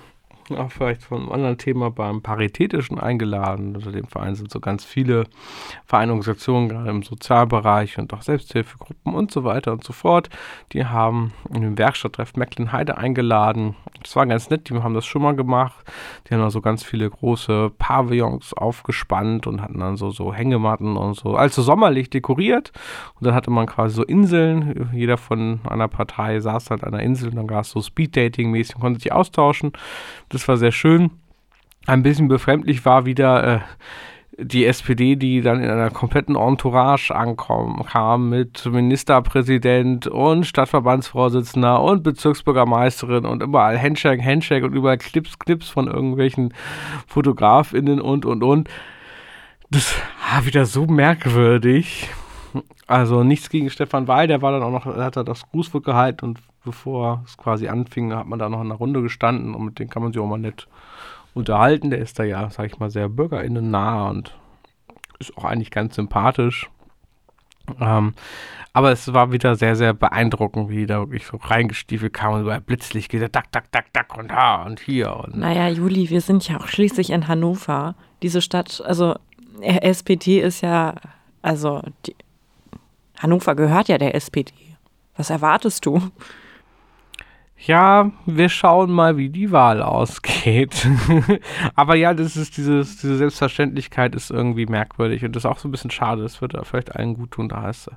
auch 0.51 0.71
vielleicht 0.71 1.03
von 1.03 1.21
einem 1.21 1.31
anderen 1.31 1.57
Thema 1.57 1.89
beim 1.89 2.21
Paritätischen 2.21 2.99
eingeladen. 2.99 3.75
Unter 3.75 3.91
dem 3.91 4.07
Verein 4.07 4.35
sind 4.35 4.51
so 4.51 4.59
ganz 4.59 4.85
viele 4.85 5.25
Vereinigungen, 5.85 6.69
gerade 6.69 6.89
im 6.89 7.03
Sozialbereich 7.03 7.97
und 7.97 8.13
auch 8.13 8.21
Selbsthilfegruppen 8.21 9.13
und 9.13 9.31
so 9.31 9.43
weiter 9.43 9.71
und 9.71 9.83
so 9.83 9.93
fort. 9.93 10.29
Die 10.73 10.85
haben 10.85 11.33
in 11.53 11.61
den 11.61 11.77
Werkstatttreff 11.77 12.35
Mecklenheide 12.35 12.97
eingeladen. 12.97 13.75
Das 14.03 14.15
war 14.15 14.25
ganz 14.27 14.49
nett, 14.49 14.69
die 14.69 14.75
haben 14.75 14.93
das 14.93 15.05
schon 15.05 15.23
mal 15.23 15.35
gemacht. 15.35 15.83
Die 16.27 16.33
haben 16.33 16.41
da 16.41 16.51
so 16.51 16.61
ganz 16.61 16.83
viele 16.83 17.09
große 17.09 17.71
Pavillons 17.77 18.53
aufgespannt 18.53 19.47
und 19.47 19.61
hatten 19.61 19.79
dann 19.79 19.97
so, 19.97 20.11
so 20.11 20.33
Hängematten 20.33 20.95
und 20.97 21.15
so, 21.15 21.35
also 21.35 21.61
sommerlich 21.61 22.09
dekoriert. 22.09 22.71
Und 23.15 23.25
dann 23.25 23.33
hatte 23.33 23.49
man 23.49 23.65
quasi 23.65 23.95
so 23.95 24.03
Inseln. 24.03 24.89
Jeder 24.93 25.17
von 25.17 25.61
einer 25.67 25.87
Partei 25.87 26.39
saß 26.39 26.69
halt 26.69 26.83
an 26.83 26.93
einer 26.93 27.03
Insel 27.03 27.29
und 27.29 27.35
dann 27.35 27.47
gab 27.47 27.63
es 27.63 27.71
so 27.71 27.81
Speed-Dating-mäßig, 27.81 28.75
konnte 28.75 28.99
sich 28.99 29.11
austauschen. 29.11 29.71
Das 30.36 30.50
war 30.50 30.58
sehr 30.58 30.74
schön. 30.74 31.12
Ein 31.88 32.04
bisschen 32.04 32.27
befremdlich 32.27 32.84
war 32.84 33.06
wieder 33.06 33.56
äh, 33.56 33.60
die 34.38 34.65
SPD, 34.65 35.15
die 35.15 35.39
dann 35.39 35.63
in 35.63 35.70
einer 35.70 35.92
kompletten 35.92 36.36
Entourage 36.36 37.15
ankam, 37.15 37.86
kam 37.89 38.32
mit 38.32 38.65
Ministerpräsident 38.65 40.08
und 40.08 40.46
Stadtverbandsvorsitzender 40.46 41.82
und 41.82 42.04
Bezirksbürgermeisterin 42.04 43.24
und 43.25 43.44
überall 43.44 43.82
Handshake, 43.82 44.22
Handshake 44.22 44.65
und 44.65 44.74
überall 44.74 44.98
Clips, 44.98 45.39
Clips 45.39 45.70
von 45.70 45.88
irgendwelchen 45.88 46.54
FotografInnen 47.08 48.01
und, 48.01 48.25
und, 48.25 48.44
und. 48.44 48.68
Das 49.72 49.96
war 50.34 50.46
wieder 50.46 50.65
so 50.65 50.86
merkwürdig. 50.86 52.10
Also 52.88 53.24
nichts 53.24 53.50
gegen 53.50 53.70
Stefan 53.70 54.10
Weil, 54.10 54.27
der 54.27 54.42
war 54.42 54.51
dann 54.51 54.63
auch 54.63 54.72
noch, 54.72 54.86
er 54.86 55.06
hat 55.06 55.15
da 55.15 55.24
das 55.24 55.50
Grußwort 55.50 55.86
gehalten 55.86 56.25
und 56.25 56.39
bevor 56.65 57.24
es 57.25 57.38
quasi 57.38 57.67
anfing, 57.67 58.13
hat 58.13 58.27
man 58.27 58.39
da 58.39 58.50
noch 58.50 58.62
in 58.62 58.67
einer 58.67 58.75
Runde 58.75 59.01
gestanden 59.01 59.55
und 59.55 59.65
mit 59.65 59.79
dem 59.79 59.89
kann 59.89 60.03
man 60.03 60.12
sich 60.12 60.22
auch 60.22 60.27
mal 60.27 60.38
nett 60.38 60.67
unterhalten. 61.34 61.91
Der 61.91 62.00
ist 62.00 62.19
da 62.19 62.24
ja, 62.24 62.50
sag 62.50 62.65
ich 62.65 62.79
mal, 62.79 62.89
sehr 62.89 63.07
BürgerInnen 63.07 63.72
nah 63.72 64.10
und 64.10 64.36
ist 65.19 65.38
auch 65.38 65.45
eigentlich 65.45 65.72
ganz 65.72 65.95
sympathisch. 65.95 66.69
Ähm, 67.79 68.13
aber 68.74 68.91
es 68.91 69.13
war 69.13 69.31
wieder 69.31 69.55
sehr, 69.55 69.75
sehr 69.75 69.93
beeindruckend, 69.93 70.69
wie 70.69 70.86
da 70.86 71.00
wirklich 71.00 71.25
so 71.25 71.38
reingestiefelt 71.38 72.13
kam 72.13 72.34
und 72.34 72.41
über 72.41 72.60
Blitzlicht 72.60 73.10
geht, 73.10 73.22
dack, 73.34 73.51
dack, 73.51 73.72
dack, 73.72 73.93
dack 73.93 74.17
und 74.17 74.29
da 74.29 74.63
und 74.63 74.79
hier. 74.79 75.15
Und 75.15 75.38
naja, 75.38 75.69
Juli, 75.69 76.10
wir 76.10 76.22
sind 76.22 76.48
ja 76.48 76.57
auch 76.57 76.67
schließlich 76.67 77.12
in 77.12 77.27
Hannover. 77.27 77.95
Diese 78.22 78.41
Stadt, 78.41 78.84
also 78.86 79.15
SPD 79.62 80.41
ist 80.41 80.62
ja, 80.62 80.95
also 81.41 81.81
die, 82.05 82.15
Hannover 83.17 83.55
gehört 83.55 83.88
ja 83.88 83.98
der 83.98 84.13
SPD. 84.13 84.53
Was 85.15 85.29
erwartest 85.29 85.86
du? 85.86 86.01
Ja, 87.57 88.12
wir 88.25 88.50
schauen 88.50 88.91
mal, 88.91 89.17
wie 89.17 89.29
die 89.29 89.51
Wahl 89.51 89.81
ausgeht. 89.81 90.88
Aber 91.75 91.95
ja, 91.95 92.13
das 92.13 92.35
ist 92.35 92.57
dieses, 92.57 92.97
diese 92.97 93.17
Selbstverständlichkeit 93.17 94.13
ist 94.13 94.29
irgendwie 94.29 94.65
merkwürdig 94.65 95.24
und 95.24 95.35
das 95.35 95.41
ist 95.45 95.50
auch 95.50 95.57
so 95.57 95.67
ein 95.67 95.71
bisschen 95.71 95.91
schade. 95.91 96.21
Das 96.21 96.41
würde 96.41 96.62
vielleicht 96.65 96.95
allen 96.95 97.15
gut 97.15 97.31
tun, 97.31 97.50
da 97.50 97.69
ist 97.69 97.89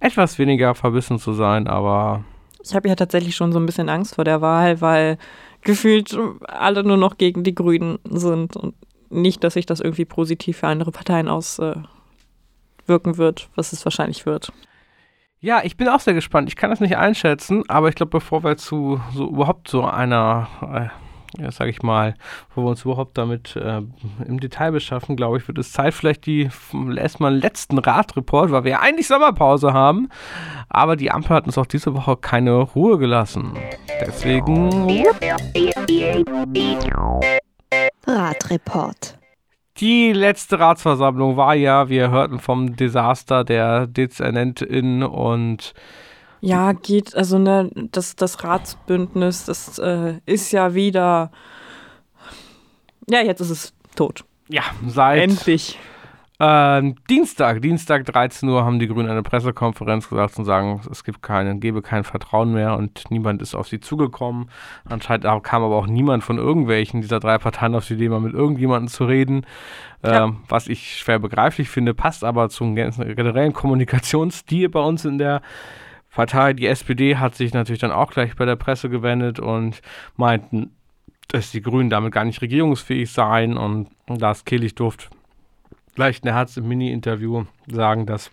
etwas 0.00 0.38
weniger 0.38 0.74
verbissen 0.74 1.18
zu 1.18 1.32
sein, 1.32 1.66
aber. 1.66 2.24
Ich 2.62 2.74
habe 2.74 2.88
ja 2.88 2.94
tatsächlich 2.94 3.36
schon 3.36 3.52
so 3.52 3.58
ein 3.58 3.66
bisschen 3.66 3.88
Angst 3.88 4.14
vor 4.14 4.24
der 4.24 4.40
Wahl, 4.40 4.80
weil 4.80 5.18
gefühlt 5.62 6.16
alle 6.46 6.82
nur 6.82 6.96
noch 6.96 7.18
gegen 7.18 7.42
die 7.42 7.54
Grünen 7.54 7.98
sind 8.04 8.56
und 8.56 8.74
nicht, 9.10 9.44
dass 9.44 9.54
sich 9.54 9.66
das 9.66 9.80
irgendwie 9.80 10.04
positiv 10.04 10.58
für 10.58 10.68
andere 10.68 10.90
Parteien 10.90 11.28
auswirken 11.28 11.86
wird, 12.86 13.48
was 13.54 13.72
es 13.72 13.84
wahrscheinlich 13.84 14.24
wird. 14.26 14.52
Ja, 15.44 15.60
ich 15.62 15.76
bin 15.76 15.88
auch 15.90 16.00
sehr 16.00 16.14
gespannt. 16.14 16.48
Ich 16.48 16.56
kann 16.56 16.70
das 16.70 16.80
nicht 16.80 16.96
einschätzen, 16.96 17.64
aber 17.68 17.90
ich 17.90 17.96
glaube, 17.96 18.08
bevor 18.08 18.42
wir 18.42 18.56
zu 18.56 18.98
so 19.12 19.28
überhaupt 19.28 19.68
so 19.68 19.84
einer, 19.84 20.48
äh, 20.62 21.42
ja, 21.42 21.52
sag 21.52 21.68
ich 21.68 21.82
mal, 21.82 22.14
bevor 22.48 22.64
wir 22.64 22.70
uns 22.70 22.86
überhaupt 22.86 23.18
damit 23.18 23.54
äh, 23.54 23.82
im 24.26 24.40
Detail 24.40 24.72
beschaffen, 24.72 25.16
glaube 25.16 25.36
ich, 25.36 25.46
wird 25.46 25.58
es 25.58 25.70
Zeit, 25.70 25.92
vielleicht 25.92 26.24
die 26.24 26.48
erstmal 26.96 27.36
letzten 27.36 27.76
Radreport, 27.76 28.52
weil 28.52 28.64
wir 28.64 28.70
ja 28.70 28.80
eigentlich 28.80 29.06
Sommerpause 29.06 29.74
haben. 29.74 30.08
Aber 30.70 30.96
die 30.96 31.10
Ampel 31.10 31.36
hat 31.36 31.44
uns 31.44 31.58
auch 31.58 31.66
diese 31.66 31.94
Woche 31.94 32.16
keine 32.16 32.60
Ruhe 32.60 32.96
gelassen. 32.96 33.52
Deswegen. 34.00 35.04
Radreport. 38.06 39.18
Die 39.78 40.12
letzte 40.12 40.60
Ratsversammlung 40.60 41.36
war 41.36 41.54
ja, 41.54 41.88
wir 41.88 42.10
hörten 42.10 42.38
vom 42.38 42.76
Desaster 42.76 43.42
der 43.42 43.88
Dezernentin 43.88 45.02
und 45.02 45.74
ja, 46.40 46.72
geht, 46.72 47.16
also 47.16 47.38
ne, 47.38 47.70
das, 47.90 48.14
das 48.14 48.44
Ratsbündnis, 48.44 49.46
das 49.46 49.78
äh, 49.78 50.20
ist 50.26 50.52
ja 50.52 50.74
wieder, 50.74 51.32
ja, 53.08 53.22
jetzt 53.22 53.40
ist 53.40 53.50
es 53.50 53.74
tot. 53.96 54.24
Ja, 54.48 54.62
seit 54.86 55.22
endlich 55.22 55.78
ähm, 56.46 56.96
Dienstag, 57.08 57.62
Dienstag 57.62 58.04
13 58.04 58.46
Uhr 58.48 58.64
haben 58.66 58.78
die 58.78 58.86
Grünen 58.86 59.08
eine 59.08 59.22
Pressekonferenz 59.22 60.10
gesagt 60.10 60.38
und 60.38 60.44
sagen, 60.44 60.82
es 60.90 61.02
gibt 61.02 61.22
keinen, 61.22 61.58
gebe 61.58 61.80
kein 61.80 62.04
Vertrauen 62.04 62.52
mehr 62.52 62.76
und 62.76 63.10
niemand 63.10 63.40
ist 63.40 63.54
auf 63.54 63.68
sie 63.68 63.80
zugekommen. 63.80 64.50
Anscheinend 64.84 65.24
kam 65.42 65.62
aber 65.62 65.76
auch 65.76 65.86
niemand 65.86 66.22
von 66.22 66.36
irgendwelchen 66.36 67.00
dieser 67.00 67.18
drei 67.18 67.38
Parteien 67.38 67.74
auf 67.74 67.86
die 67.86 67.94
Idee, 67.94 68.10
mal 68.10 68.20
mit 68.20 68.34
irgendjemandem 68.34 68.88
zu 68.88 69.06
reden. 69.06 69.46
Ja. 70.02 70.24
Ähm, 70.24 70.40
was 70.48 70.68
ich 70.68 70.98
schwer 70.98 71.18
begreiflich 71.18 71.70
finde, 71.70 71.94
passt 71.94 72.24
aber 72.24 72.50
zum 72.50 72.74
generellen 72.74 73.54
Kommunikationsstil 73.54 74.68
bei 74.68 74.80
uns 74.80 75.06
in 75.06 75.16
der 75.16 75.40
Partei. 76.10 76.52
Die 76.52 76.66
SPD 76.66 77.16
hat 77.16 77.36
sich 77.36 77.54
natürlich 77.54 77.80
dann 77.80 77.92
auch 77.92 78.10
gleich 78.10 78.36
bei 78.36 78.44
der 78.44 78.56
Presse 78.56 78.90
gewendet 78.90 79.40
und 79.40 79.80
meinten, 80.16 80.76
dass 81.28 81.52
die 81.52 81.62
Grünen 81.62 81.88
damit 81.88 82.12
gar 82.12 82.26
nicht 82.26 82.42
regierungsfähig 82.42 83.10
seien 83.10 83.56
und 83.56 83.88
Lars 84.08 84.44
Kehlich 84.44 84.74
durfte 84.74 85.08
gleich 85.94 86.18
in 86.18 86.24
der 86.24 86.34
Herz 86.34 86.56
im 86.56 86.68
Mini-Interview 86.68 87.44
sagen, 87.66 88.06
dass 88.06 88.30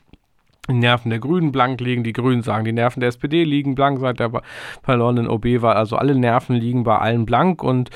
die 0.69 0.73
Nerven 0.73 1.09
der 1.09 1.19
Grünen 1.19 1.51
blank 1.51 1.81
liegen, 1.81 2.03
die 2.03 2.13
Grünen 2.13 2.43
sagen, 2.43 2.65
die 2.65 2.71
Nerven 2.71 2.99
der 2.99 3.09
SPD 3.09 3.43
liegen 3.43 3.75
blank 3.75 3.99
seit 3.99 4.19
der 4.19 4.31
verlorenen 4.83 5.27
OB 5.27 5.61
war. 5.61 5.75
Also 5.75 5.97
alle 5.97 6.15
Nerven 6.15 6.55
liegen 6.55 6.83
bei 6.83 6.97
allen 6.97 7.25
blank 7.25 7.63
und 7.63 7.89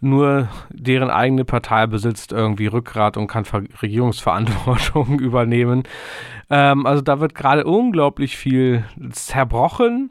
nur 0.00 0.48
deren 0.70 1.10
eigene 1.10 1.44
Partei 1.44 1.86
besitzt 1.86 2.32
irgendwie 2.32 2.66
Rückgrat 2.66 3.18
und 3.18 3.26
kann 3.26 3.44
Regierungsverantwortung 3.82 5.18
übernehmen. 5.20 5.82
Ähm, 6.48 6.86
also 6.86 7.02
da 7.02 7.20
wird 7.20 7.34
gerade 7.34 7.64
unglaublich 7.64 8.36
viel 8.36 8.84
zerbrochen. 9.10 10.10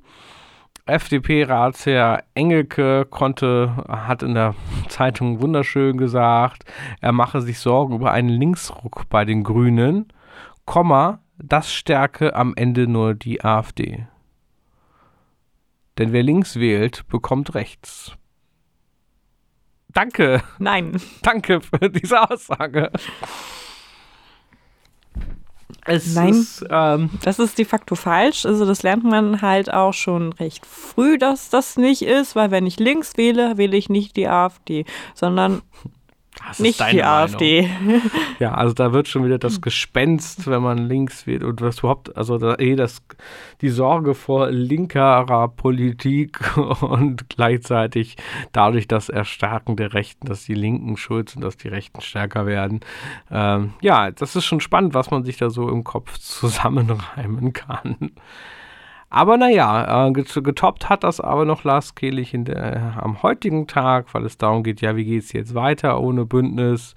FDP-Ratsherr 0.90 2.24
Engelke 2.34 3.06
konnte, 3.10 3.86
hat 3.88 4.24
in 4.24 4.34
der 4.34 4.56
Zeitung 4.88 5.42
wunderschön 5.42 5.98
gesagt, 5.98 6.66
er 7.02 7.12
mache 7.12 7.42
sich 7.42 7.60
Sorgen 7.60 7.96
über 7.96 8.12
einen 8.12 8.30
Linksruck 8.30 9.10
bei 9.10 9.26
den 9.26 9.44
Grünen, 9.44 10.08
Komma, 10.66 11.20
das 11.38 11.74
stärke 11.74 12.36
am 12.36 12.54
Ende 12.56 12.88
nur 12.88 13.16
die 13.16 13.44
AfD. 13.44 14.06
Denn 15.98 16.14
wer 16.14 16.24
links 16.24 16.58
wählt, 16.58 17.08
bekommt 17.08 17.56
rechts. 17.56 18.16
Danke. 19.90 20.44
Nein. 20.60 21.02
Danke 21.24 21.62
für 21.62 21.90
diese 21.90 22.30
Aussage. 22.30 22.92
Es 25.92 26.14
Nein, 26.14 26.34
ist, 26.34 26.64
ähm, 26.70 27.10
das 27.24 27.40
ist 27.40 27.58
de 27.58 27.66
facto 27.66 27.96
falsch. 27.96 28.46
Also 28.46 28.66
das 28.66 28.84
lernt 28.84 29.04
man 29.04 29.42
halt 29.42 29.74
auch 29.74 29.94
schon 29.94 30.34
recht 30.34 30.66
früh, 30.68 31.18
dass 31.18 31.50
das 31.50 31.78
nicht 31.78 32.04
ist, 32.04 32.36
weil 32.36 32.52
wenn 32.52 32.68
ich 32.68 32.80
links 32.80 33.18
wähle, 33.18 33.58
wähle 33.58 33.76
ich 33.76 33.90
nicht 33.90 34.16
die 34.16 34.28
AfD, 34.28 34.86
sondern 35.16 35.64
nicht 36.58 36.80
die 36.80 36.98
Meinung. 36.98 37.04
AfD. 37.04 37.70
Ja, 38.40 38.54
also 38.54 38.74
da 38.74 38.94
wird 38.94 39.08
schon 39.08 39.26
wieder 39.26 39.38
das 39.38 39.62
Gespenst, 39.62 40.48
wenn 40.48 40.64
man 40.64 40.78
links 40.78 41.28
wählt 41.28 41.44
und 41.44 41.62
was 41.62 41.80
überhaupt, 41.80 42.16
also 42.18 42.38
da, 42.38 42.56
eh 42.56 42.76
das, 42.76 43.04
die 43.62 43.70
Sorge 43.70 44.16
vor 44.16 44.50
linkerer 44.50 45.50
Politik 45.50 46.58
und 46.82 47.30
gleichzeitig 47.30 48.16
dadurch 48.52 48.88
das 48.88 49.10
Erstarken 49.10 49.76
der 49.76 49.94
Rechten, 49.94 50.28
dass 50.28 50.46
die 50.46 50.54
Linken 50.54 50.98
schuld 50.98 51.30
sind, 51.30 51.44
dass 51.44 51.58
die 51.58 51.68
Rechten 51.68 52.02
stärker 52.02 52.46
werden. 52.46 52.80
Ähm, 53.30 53.74
ja, 53.82 54.12
das 54.12 54.36
ist 54.36 54.46
schon 54.46 54.62
spannend, 54.62 54.94
was 54.94 55.12
man 55.12 55.24
sich 55.24 55.38
da 55.38 55.50
so 55.50 55.70
im 55.70 55.84
Kopf 55.84 56.18
zusammenreimen 56.20 57.54
kann. 57.54 58.12
Aber 59.10 59.38
naja, 59.38 60.08
äh, 60.08 60.12
getoppt 60.12 60.88
hat 60.88 61.04
das 61.04 61.20
aber 61.20 61.46
noch 61.46 61.64
Lars 61.64 61.96
Kehlich 61.96 62.32
der, 62.36 63.02
am 63.02 63.24
heutigen 63.24 63.66
Tag, 63.66 64.14
weil 64.14 64.26
es 64.26 64.38
darum 64.38 64.64
geht, 64.64 64.82
ja, 64.82 64.96
wie 64.96 65.06
geht 65.06 65.24
es 65.24 65.34
jetzt 65.34 65.56
weiter 65.56 66.00
ohne 66.00 66.26
Bündnis? 66.26 66.94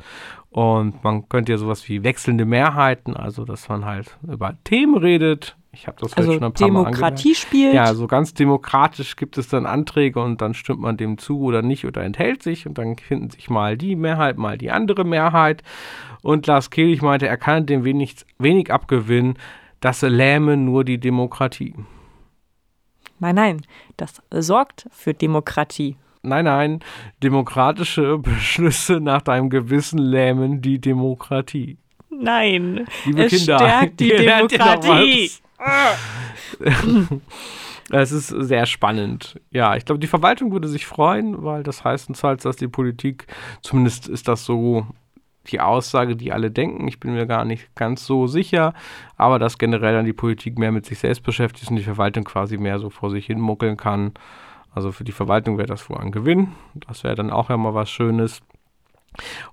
Und 0.50 1.02
man 1.02 1.26
könnte 1.30 1.52
ja 1.52 1.58
sowas 1.58 1.88
wie 1.88 2.04
wechselnde 2.04 2.44
Mehrheiten, 2.44 3.16
also 3.16 3.46
dass 3.46 3.70
man 3.70 3.86
halt 3.86 4.18
über 4.30 4.54
Themen 4.64 4.98
redet, 4.98 5.56
Ich 5.72 5.86
habe 5.86 5.96
das 5.98 6.14
Also 6.14 6.34
schon 6.34 6.44
ein 6.44 6.52
paar 6.52 6.68
Mal 6.68 6.84
Demokratie 6.84 7.34
spielt. 7.34 7.72
Ja, 7.72 7.94
so 7.94 8.06
ganz 8.06 8.34
demokratisch 8.34 9.16
gibt 9.16 9.38
es 9.38 9.48
dann 9.48 9.64
Anträge 9.64 10.20
und 10.20 10.42
dann 10.42 10.52
stimmt 10.52 10.80
man 10.80 10.98
dem 10.98 11.16
zu 11.16 11.40
oder 11.40 11.62
nicht 11.62 11.86
oder 11.86 12.02
enthält 12.02 12.42
sich 12.42 12.66
und 12.66 12.76
dann 12.76 12.98
finden 12.98 13.30
sich 13.30 13.48
mal 13.48 13.78
die 13.78 13.96
Mehrheit, 13.96 14.36
mal 14.36 14.58
die 14.58 14.70
andere 14.70 15.04
Mehrheit. 15.04 15.62
Und 16.20 16.46
Lars 16.46 16.68
Kehlich 16.68 17.00
meinte, 17.00 17.26
er 17.26 17.38
kann 17.38 17.64
dem 17.64 17.84
wenig, 17.84 18.16
wenig 18.38 18.70
abgewinnen, 18.70 19.38
das 19.80 20.02
lähme 20.02 20.58
nur 20.58 20.84
die 20.84 20.98
Demokratie. 20.98 21.74
Nein, 23.22 23.36
nein, 23.36 23.62
das 23.98 24.20
sorgt 24.32 24.88
für 24.90 25.14
Demokratie. 25.14 25.96
Nein, 26.22 26.44
nein, 26.44 26.80
demokratische 27.22 28.18
Beschlüsse 28.18 28.98
nach 28.98 29.22
deinem 29.22 29.48
Gewissen 29.48 29.98
lähmen 29.98 30.60
die 30.60 30.80
Demokratie. 30.80 31.78
Nein, 32.10 32.84
Liebe 33.04 33.22
es 33.22 33.32
Kinder, 33.32 33.58
stärkt 33.58 34.00
die 34.00 34.08
Demokratie. 34.16 35.30
Es 37.90 38.10
ist 38.10 38.28
sehr 38.28 38.64
spannend. 38.64 39.38
Ja, 39.50 39.76
ich 39.76 39.84
glaube, 39.84 39.98
die 39.98 40.06
Verwaltung 40.06 40.52
würde 40.52 40.66
sich 40.66 40.86
freuen, 40.86 41.44
weil 41.44 41.62
das 41.62 41.84
heißt 41.84 42.08
uns 42.08 42.24
halt, 42.24 42.42
dass 42.42 42.56
die 42.56 42.68
Politik, 42.68 43.26
zumindest 43.60 44.08
ist 44.08 44.28
das 44.28 44.46
so 44.46 44.86
die 45.48 45.60
Aussage, 45.60 46.16
die 46.16 46.32
alle 46.32 46.50
denken. 46.50 46.86
Ich 46.88 47.00
bin 47.00 47.14
mir 47.14 47.26
gar 47.26 47.44
nicht 47.44 47.74
ganz 47.74 48.06
so 48.06 48.26
sicher, 48.26 48.74
aber 49.16 49.38
dass 49.38 49.58
generell 49.58 49.94
dann 49.94 50.04
die 50.04 50.12
Politik 50.12 50.58
mehr 50.58 50.72
mit 50.72 50.86
sich 50.86 50.98
selbst 50.98 51.22
beschäftigt 51.22 51.64
ist 51.64 51.70
und 51.70 51.76
die 51.76 51.82
Verwaltung 51.82 52.24
quasi 52.24 52.56
mehr 52.58 52.78
so 52.78 52.90
vor 52.90 53.10
sich 53.10 53.26
hin 53.26 53.40
muckeln 53.40 53.76
kann. 53.76 54.12
Also 54.74 54.92
für 54.92 55.04
die 55.04 55.12
Verwaltung 55.12 55.58
wäre 55.58 55.68
das 55.68 55.88
wohl 55.90 55.98
ein 55.98 56.12
Gewinn. 56.12 56.52
Das 56.86 57.04
wäre 57.04 57.14
dann 57.14 57.30
auch 57.30 57.50
ja 57.50 57.56
mal 57.56 57.74
was 57.74 57.90
Schönes. 57.90 58.40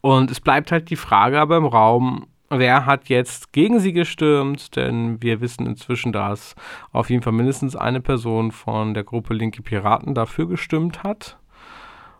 Und 0.01 0.31
es 0.31 0.39
bleibt 0.39 0.72
halt 0.72 0.89
die 0.89 0.96
Frage 0.96 1.39
aber 1.39 1.58
im 1.58 1.65
Raum, 1.65 2.27
wer 2.50 2.86
hat 2.86 3.10
jetzt 3.10 3.51
gegen 3.51 3.79
sie 3.79 3.93
gestürmt? 3.93 4.75
Denn 4.75 5.22
wir 5.22 5.41
wissen 5.41 5.65
inzwischen, 5.65 6.12
dass 6.12 6.55
auf 6.91 7.10
jeden 7.10 7.22
Fall 7.22 7.34
mindestens 7.34 7.75
eine 7.75 8.00
Person 8.00 8.51
von 8.51 8.93
der 8.93 9.03
Gruppe 9.03 9.34
Linke 9.34 9.62
Piraten 9.62 10.15
dafür 10.15 10.48
gestimmt 10.48 11.03
hat. 11.03 11.38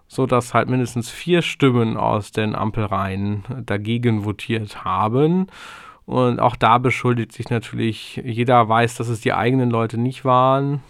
Sodass 0.09 0.53
halt 0.53 0.67
mindestens 0.69 1.09
vier 1.09 1.41
Stimmen 1.41 1.95
aus 1.95 2.31
den 2.31 2.55
Ampelreihen 2.55 3.45
dagegen 3.65 4.25
votiert 4.25 4.83
haben. 4.83 5.47
Und 6.05 6.39
auch 6.39 6.57
da 6.57 6.79
beschuldigt 6.79 7.31
sich 7.31 7.49
natürlich, 7.49 8.19
jeder 8.25 8.67
weiß, 8.67 8.95
dass 8.95 9.07
es 9.07 9.21
die 9.21 9.33
eigenen 9.33 9.69
Leute 9.69 9.97
nicht 9.97 10.25
waren. 10.25 10.81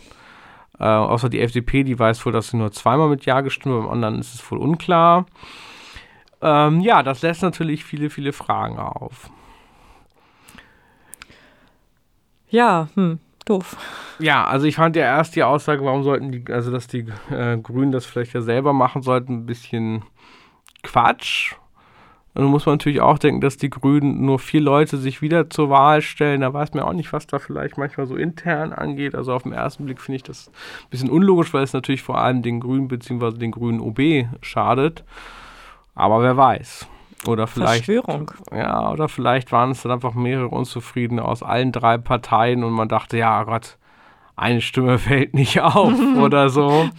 Äh, 0.80 0.86
außer 0.86 1.30
die 1.30 1.42
FDP, 1.42 1.84
die 1.84 2.00
weiß 2.00 2.26
wohl, 2.26 2.32
dass 2.32 2.50
sie 2.50 2.58
nur 2.58 2.72
zweimal 2.72 3.10
mit 3.10 3.26
Ja 3.26 3.42
gestimmt 3.42 3.76
hat, 3.76 3.82
beim 3.84 3.92
anderen 3.92 4.20
ist 4.20 4.34
es 4.34 4.50
wohl 4.50 4.58
unklar. 4.58 5.26
Ähm, 6.42 6.80
ja, 6.80 7.04
das 7.04 7.22
lässt 7.22 7.44
natürlich 7.44 7.84
viele, 7.84 8.10
viele 8.10 8.32
Fragen 8.32 8.80
auf. 8.80 9.30
Ja, 12.50 12.88
hm, 12.96 13.20
doof. 13.50 13.78
Ja, 14.20 14.46
also 14.46 14.66
ich 14.68 14.76
fand 14.76 14.96
ja 14.96 15.04
erst 15.04 15.36
die 15.36 15.44
Aussage, 15.44 15.84
warum 15.84 16.04
sollten 16.04 16.32
die, 16.32 16.44
also 16.52 16.72
dass 16.72 16.88
die 16.88 17.06
äh, 17.32 17.58
Grünen 17.58 17.92
das 17.92 18.06
vielleicht 18.06 18.34
ja 18.34 18.42
selber 18.42 18.74
machen 18.74 19.02
sollten, 19.02 19.34
ein 19.34 19.46
bisschen 19.46 20.04
Quatsch. 20.84 21.54
Und 22.36 22.44
dann 22.44 22.52
muss 22.52 22.66
man 22.66 22.74
natürlich 22.74 23.02
auch 23.02 23.18
denken, 23.18 23.42
dass 23.42 23.58
die 23.58 23.72
Grünen 23.72 24.26
nur 24.26 24.38
vier 24.40 24.62
Leute 24.62 24.98
sich 24.98 25.22
wieder 25.22 25.50
zur 25.50 25.70
Wahl 25.70 26.02
stellen. 26.02 26.42
Da 26.42 26.54
weiß 26.54 26.74
man 26.74 26.84
auch 26.84 26.94
nicht, 26.94 27.12
was 27.12 27.26
da 27.26 27.40
vielleicht 27.40 27.78
manchmal 27.78 28.06
so 28.06 28.16
intern 28.16 28.72
angeht. 28.72 29.16
Also 29.16 29.34
auf 29.34 29.44
den 29.44 29.52
ersten 29.52 29.86
Blick 29.86 30.00
finde 30.00 30.18
ich 30.18 30.24
das 30.24 30.48
ein 30.48 30.90
bisschen 30.92 31.10
unlogisch, 31.10 31.54
weil 31.54 31.64
es 31.64 31.74
natürlich 31.74 32.04
vor 32.04 32.20
allem 32.20 32.44
den 32.44 32.60
Grünen 32.60 32.88
bzw. 32.88 33.32
den 33.32 33.52
Grünen 33.52 33.80
OB 33.80 34.28
schadet. 34.42 35.04
Aber 35.96 36.22
wer 36.22 36.38
weiß. 36.38 36.88
Oder 37.28 37.48
vielleicht. 37.48 37.86
Verschwörung. 37.86 38.32
Ja, 38.52 38.92
oder 38.92 39.10
vielleicht 39.10 39.52
waren 39.52 39.72
es 39.72 39.82
dann 39.82 39.92
einfach 39.92 40.14
mehrere 40.14 40.50
Unzufriedene 40.50 41.24
aus 41.24 41.44
allen 41.44 41.72
drei 41.72 41.98
Parteien 41.98 42.64
und 42.64 42.72
man 42.72 42.88
dachte, 42.88 43.18
ja 43.18 43.44
Gott, 43.44 43.78
eine 44.36 44.62
Stimme 44.62 44.98
fällt 45.00 45.34
nicht 45.34 45.60
auf 45.62 45.94
oder 46.18 46.50
so. 46.50 46.90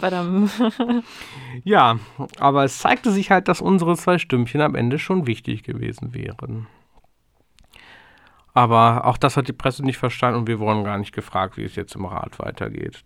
Ja, 1.63 1.97
aber 2.39 2.63
es 2.63 2.77
zeigte 2.77 3.11
sich 3.11 3.31
halt, 3.31 3.47
dass 3.47 3.61
unsere 3.61 3.97
zwei 3.97 4.19
Stimmchen 4.19 4.61
am 4.61 4.75
Ende 4.75 4.99
schon 4.99 5.25
wichtig 5.25 5.63
gewesen 5.63 6.13
wären. 6.13 6.67
Aber 8.53 9.05
auch 9.05 9.17
das 9.17 9.37
hat 9.37 9.47
die 9.47 9.53
Presse 9.53 9.83
nicht 9.83 9.97
verstanden 9.97 10.39
und 10.39 10.47
wir 10.47 10.59
wurden 10.59 10.83
gar 10.83 10.97
nicht 10.97 11.13
gefragt, 11.13 11.57
wie 11.57 11.63
es 11.63 11.75
jetzt 11.75 11.95
im 11.95 12.05
Rat 12.05 12.37
weitergeht. 12.37 13.03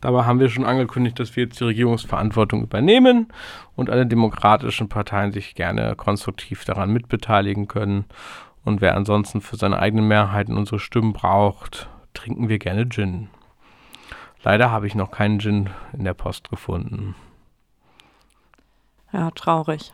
Dabei 0.00 0.24
haben 0.24 0.40
wir 0.40 0.48
schon 0.48 0.64
angekündigt, 0.64 1.18
dass 1.18 1.36
wir 1.36 1.44
jetzt 1.44 1.60
die 1.60 1.64
Regierungsverantwortung 1.64 2.62
übernehmen 2.62 3.28
und 3.76 3.90
alle 3.90 4.06
demokratischen 4.06 4.88
Parteien 4.88 5.32
sich 5.32 5.54
gerne 5.54 5.94
konstruktiv 5.94 6.64
daran 6.64 6.90
mitbeteiligen 6.90 7.68
können. 7.68 8.06
Und 8.64 8.80
wer 8.80 8.96
ansonsten 8.96 9.40
für 9.40 9.56
seine 9.56 9.78
eigenen 9.78 10.08
Mehrheiten 10.08 10.56
unsere 10.56 10.78
Stimmen 10.78 11.12
braucht, 11.12 11.88
trinken 12.14 12.48
wir 12.48 12.58
gerne 12.58 12.88
Gin. 12.88 13.28
Leider 14.42 14.70
habe 14.70 14.86
ich 14.86 14.94
noch 14.94 15.10
keinen 15.10 15.38
Gin 15.38 15.68
in 15.92 16.04
der 16.04 16.14
Post 16.14 16.48
gefunden. 16.48 17.14
Ja, 19.12 19.30
traurig. 19.32 19.92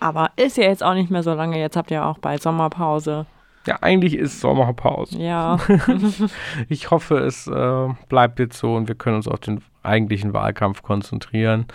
Aber 0.00 0.30
ist 0.36 0.56
ja 0.56 0.64
jetzt 0.64 0.82
auch 0.82 0.94
nicht 0.94 1.10
mehr 1.10 1.22
so 1.22 1.32
lange. 1.32 1.58
Jetzt 1.58 1.76
habt 1.76 1.90
ihr 1.90 2.04
auch 2.04 2.18
bald 2.18 2.42
Sommerpause. 2.42 3.26
Ja, 3.66 3.78
eigentlich 3.80 4.14
ist 4.14 4.40
Sommerpause. 4.40 5.18
Ja, 5.18 5.58
Ich 6.68 6.90
hoffe, 6.90 7.18
es 7.18 7.46
äh, 7.46 7.88
bleibt 8.08 8.38
jetzt 8.38 8.58
so 8.58 8.74
und 8.74 8.88
wir 8.88 8.94
können 8.94 9.16
uns 9.16 9.28
auf 9.28 9.40
den 9.40 9.62
eigentlichen 9.82 10.32
Wahlkampf 10.32 10.82
konzentrieren. 10.82 11.66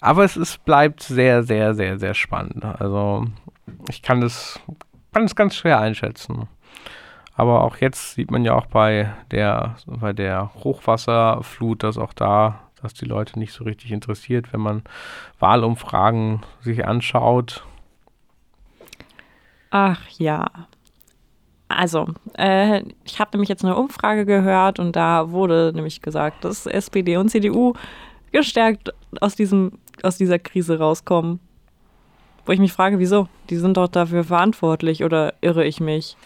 Aber 0.00 0.24
es 0.24 0.36
ist, 0.36 0.64
bleibt 0.64 1.02
sehr, 1.02 1.42
sehr, 1.42 1.74
sehr, 1.74 1.98
sehr 1.98 2.14
spannend. 2.14 2.64
Also 2.64 3.26
ich 3.88 4.02
kann 4.02 4.20
das, 4.20 4.60
kann 5.12 5.22
das 5.24 5.34
ganz 5.34 5.56
schwer 5.56 5.80
einschätzen. 5.80 6.48
Aber 7.34 7.64
auch 7.64 7.76
jetzt 7.76 8.14
sieht 8.14 8.30
man 8.30 8.44
ja 8.44 8.54
auch 8.54 8.66
bei 8.66 9.12
der, 9.30 9.76
bei 9.86 10.12
der 10.14 10.54
Hochwasserflut, 10.54 11.82
dass 11.82 11.98
auch 11.98 12.14
da, 12.14 12.60
dass 12.80 12.94
die 12.94 13.04
Leute 13.04 13.38
nicht 13.38 13.52
so 13.52 13.64
richtig 13.64 13.92
interessiert, 13.92 14.52
wenn 14.52 14.60
man 14.60 14.82
Wahlumfragen 15.38 16.40
sich 16.60 16.86
anschaut. 16.86 17.64
ach 19.70 20.08
ja. 20.18 20.46
Also, 21.68 22.06
äh, 22.38 22.82
ich 23.04 23.18
habe 23.18 23.30
nämlich 23.32 23.48
jetzt 23.48 23.64
eine 23.64 23.76
Umfrage 23.76 24.24
gehört 24.24 24.78
und 24.78 24.94
da 24.94 25.30
wurde 25.30 25.72
nämlich 25.74 26.00
gesagt, 26.00 26.44
dass 26.44 26.66
SPD 26.66 27.16
und 27.16 27.28
CDU 27.28 27.74
gestärkt 28.32 28.92
aus, 29.20 29.34
diesem, 29.34 29.72
aus 30.02 30.16
dieser 30.16 30.38
Krise 30.38 30.78
rauskommen. 30.78 31.40
Wo 32.44 32.52
ich 32.52 32.60
mich 32.60 32.72
frage, 32.72 33.00
wieso? 33.00 33.28
Die 33.50 33.56
sind 33.56 33.76
doch 33.76 33.88
dafür 33.88 34.22
verantwortlich 34.22 35.02
oder 35.02 35.34
irre 35.40 35.64
ich 35.64 35.80
mich? 35.80 36.16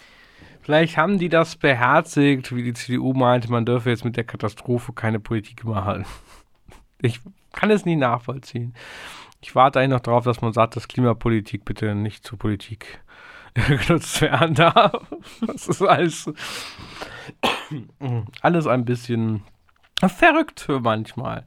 Vielleicht 0.61 0.98
haben 0.98 1.18
die 1.18 1.31
das 1.31 1.57
beherzigt, 1.57 2.55
wie 2.55 2.62
die 2.62 2.74
CDU 2.74 3.14
meinte, 3.14 3.50
man 3.50 3.64
dürfe 3.64 3.88
jetzt 3.88 4.05
mit 4.05 4.16
der 4.16 4.24
Katastrophe 4.24 4.92
keine 4.92 5.18
Politik 5.18 5.64
machen. 5.64 6.05
Ich 7.00 7.20
kann 7.53 7.70
es 7.70 7.87
nie 7.87 7.96
nachvollziehen. 7.96 8.74
Ich 9.40 9.55
warte 9.55 9.81
eigentlich 9.81 9.92
noch 9.92 10.00
darauf, 10.00 10.24
dass 10.24 10.42
man 10.42 10.53
sagt, 10.53 10.76
dass 10.76 10.87
Klimapolitik 10.87 11.64
bitte 11.64 11.94
nicht 11.94 12.26
zur 12.26 12.38
Politik 12.38 13.00
genutzt 13.86 14.20
werden 14.20 14.54
darf. 14.54 15.02
Das 15.46 15.68
ist 15.68 15.82
alles, 15.82 16.30
alles 18.42 18.66
ein 18.66 18.84
bisschen 18.84 19.42
verrückt 20.08 20.66
manchmal. 20.82 21.44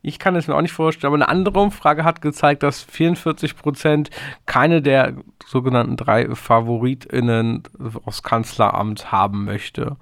Ich 0.00 0.18
kann 0.18 0.34
es 0.34 0.48
mir 0.48 0.56
auch 0.56 0.62
nicht 0.62 0.72
vorstellen, 0.72 1.12
aber 1.12 1.22
eine 1.22 1.28
andere 1.28 1.60
Umfrage 1.60 2.04
hat 2.04 2.20
gezeigt, 2.20 2.64
dass 2.64 2.82
44 2.82 3.56
Prozent 3.56 4.10
keine 4.46 4.82
der 4.82 5.14
sogenannten 5.46 5.96
drei 5.96 6.34
FavoritInnen 6.34 7.62
aufs 8.04 8.24
Kanzleramt 8.24 9.12
haben 9.12 9.44
möchte. 9.44 9.96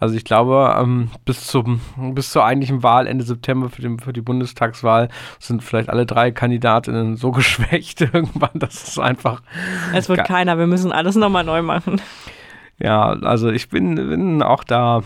Also 0.00 0.16
ich 0.16 0.24
glaube, 0.24 0.74
ähm, 0.80 1.10
bis, 1.26 1.46
zum, 1.46 1.80
bis 2.14 2.30
zur 2.30 2.44
eigentlichen 2.44 2.82
Wahl 2.82 3.06
Ende 3.06 3.22
September 3.22 3.68
für, 3.68 3.82
den, 3.82 3.98
für 3.98 4.14
die 4.14 4.22
Bundestagswahl 4.22 5.10
sind 5.38 5.62
vielleicht 5.62 5.90
alle 5.90 6.06
drei 6.06 6.30
Kandidatinnen 6.32 7.16
so 7.16 7.30
geschwächt 7.30 8.00
irgendwann, 8.00 8.50
dass 8.54 8.88
es 8.88 8.98
einfach 8.98 9.42
Es 9.94 10.08
wird 10.08 10.24
keiner, 10.24 10.58
wir 10.58 10.66
müssen 10.66 10.90
alles 10.90 11.16
nochmal 11.16 11.44
neu 11.44 11.62
machen. 11.62 12.00
Ja, 12.78 13.10
also 13.10 13.50
ich 13.50 13.68
bin, 13.68 13.94
bin 13.94 14.42
auch 14.42 14.64
da 14.64 15.02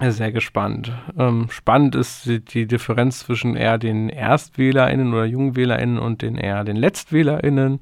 sehr 0.00 0.32
gespannt. 0.32 0.92
Ähm, 1.18 1.48
spannend 1.50 1.94
ist 1.94 2.26
die, 2.26 2.42
die 2.42 2.66
Differenz 2.66 3.20
zwischen 3.20 3.54
eher 3.54 3.76
den 3.76 4.08
ErstwählerInnen 4.08 5.12
oder 5.12 5.26
JungwählerInnen 5.26 5.98
und 5.98 6.22
den 6.22 6.36
eher 6.36 6.64
den 6.64 6.76
LetztwählerInnen. 6.76 7.80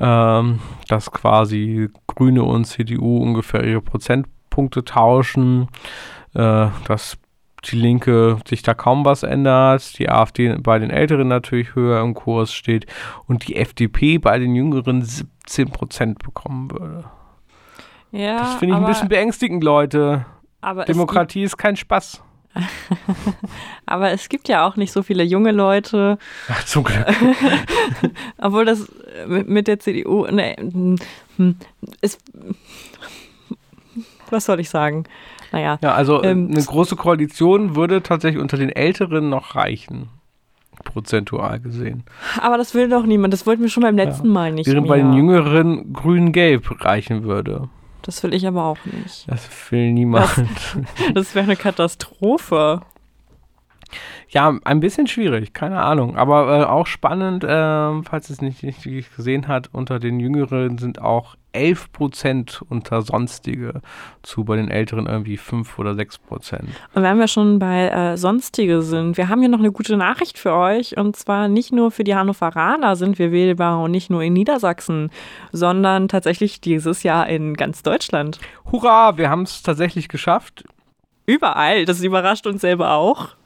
Ähm, 0.00 0.60
dass 0.86 1.10
quasi 1.10 1.88
Grüne 2.06 2.44
und 2.44 2.66
CDU 2.66 3.18
ungefähr 3.18 3.64
ihre 3.64 3.80
Prozentpunkte 4.58 4.84
tauschen. 4.84 5.68
Äh, 6.34 6.68
dass 6.86 7.18
die 7.64 7.76
Linke 7.76 8.38
sich 8.46 8.62
da 8.62 8.74
kaum 8.74 9.04
was 9.04 9.24
ändert, 9.24 9.98
die 9.98 10.08
AfD 10.08 10.54
bei 10.60 10.78
den 10.78 10.90
Älteren 10.90 11.26
natürlich 11.26 11.74
höher 11.74 12.00
im 12.02 12.14
Kurs 12.14 12.52
steht 12.52 12.86
und 13.26 13.48
die 13.48 13.56
FDP 13.56 14.18
bei 14.18 14.38
den 14.38 14.54
Jüngeren 14.54 15.02
17 15.02 15.70
Prozent 15.70 16.22
bekommen 16.22 16.70
würde. 16.70 17.04
Ja, 18.12 18.38
Das 18.38 18.54
finde 18.54 18.66
ich 18.66 18.76
aber, 18.76 18.86
ein 18.86 18.92
bisschen 18.92 19.08
beängstigend, 19.08 19.64
Leute. 19.64 20.24
aber 20.60 20.84
Demokratie 20.84 21.42
ist 21.42 21.56
kein 21.56 21.76
Spaß. 21.76 22.22
Aber 23.86 24.10
es 24.10 24.28
gibt 24.28 24.48
ja 24.48 24.66
auch 24.66 24.74
nicht 24.74 24.90
so 24.90 25.02
viele 25.04 25.22
junge 25.22 25.52
Leute, 25.52 26.18
Ach, 26.48 26.64
zum 26.64 26.82
Glück. 26.82 27.06
obwohl 28.38 28.64
das 28.64 28.90
mit, 29.26 29.68
der 29.68 29.78
CDU, 29.78 30.26
ne, 30.26 30.56
hm, 31.36 31.56
ist, 32.00 32.18
was 34.32 34.44
soll 34.46 34.60
ich 34.60 34.70
sagen? 34.70 35.04
naja. 35.52 35.78
Ja, 35.82 35.94
also 35.94 36.22
äh, 36.22 36.30
Ähm, 36.30 36.48
eine 36.52 36.62
große 36.62 36.96
Koalition 36.96 37.74
würde 37.76 38.02
tatsächlich 38.02 38.40
unter 38.42 38.56
den 38.56 38.70
Älteren 38.70 39.28
noch 39.30 39.54
reichen. 39.54 40.08
Prozentual 40.84 41.58
gesehen. 41.58 42.04
Aber 42.40 42.56
das 42.56 42.72
will 42.74 42.88
doch 42.88 43.04
niemand. 43.04 43.32
Das 43.34 43.46
wollten 43.46 43.62
wir 43.62 43.68
schon 43.68 43.82
beim 43.82 43.96
letzten 43.96 44.28
Mal 44.28 44.52
nicht 44.52 44.66
Während 44.68 44.82
mehr. 44.88 44.96
bei 44.96 45.02
den 45.02 45.12
Jüngeren 45.12 45.92
grün-gelb 45.92 46.84
reichen 46.84 47.24
würde. 47.24 47.68
das 48.02 48.22
will 48.22 48.32
ich 48.32 48.46
aber 48.46 48.64
auch 48.64 48.78
nicht. 48.84 49.24
Das 49.28 49.48
will 49.72 49.92
niemand. 49.92 50.30
Das 51.14 51.34
wäre 51.34 51.44
eine 51.44 51.56
Katastrophe. 51.56 52.80
Ja, 54.30 54.58
ein 54.64 54.80
bisschen 54.80 55.06
schwierig, 55.06 55.52
keine 55.52 55.80
Ahnung. 55.80 56.16
Aber 56.16 56.60
äh, 56.60 56.64
auch 56.64 56.86
spannend, 56.86 57.44
ähm, 57.48 58.04
falls 58.04 58.30
es 58.30 58.40
nicht 58.40 58.62
richtig 58.62 59.14
gesehen 59.16 59.48
hat, 59.48 59.70
unter 59.72 59.98
den 59.98 60.20
Jüngeren 60.20 60.78
sind 60.78 61.00
auch 61.00 61.36
11% 61.54 62.62
unter 62.68 63.02
Sonstige 63.02 63.80
zu, 64.22 64.44
bei 64.44 64.56
den 64.56 64.70
Älteren 64.70 65.06
irgendwie 65.06 65.36
5 65.36 65.78
oder 65.78 65.92
6%. 65.92 66.18
Und 66.94 67.02
wenn 67.02 67.18
wir 67.18 67.26
schon 67.26 67.58
bei 67.58 67.88
äh, 67.88 68.16
Sonstige 68.16 68.82
sind, 68.82 69.16
wir 69.16 69.28
haben 69.28 69.40
hier 69.40 69.48
noch 69.48 69.58
eine 69.58 69.72
gute 69.72 69.96
Nachricht 69.96 70.38
für 70.38 70.52
euch. 70.54 70.96
Und 70.96 71.16
zwar 71.16 71.48
nicht 71.48 71.72
nur 71.72 71.90
für 71.90 72.04
die 72.04 72.14
Hannoveraner 72.14 72.96
sind 72.96 73.18
wir 73.18 73.32
wählbar 73.32 73.82
und 73.82 73.90
nicht 73.90 74.10
nur 74.10 74.22
in 74.22 74.34
Niedersachsen, 74.34 75.10
sondern 75.52 76.08
tatsächlich 76.08 76.60
dieses 76.60 77.02
Jahr 77.02 77.28
in 77.28 77.54
ganz 77.54 77.82
Deutschland. 77.82 78.38
Hurra, 78.70 79.16
wir 79.16 79.30
haben 79.30 79.42
es 79.42 79.62
tatsächlich 79.62 80.08
geschafft. 80.08 80.64
Überall. 81.26 81.84
Das 81.84 82.02
überrascht 82.02 82.46
uns 82.46 82.60
selber 82.60 82.92
auch. 82.92 83.37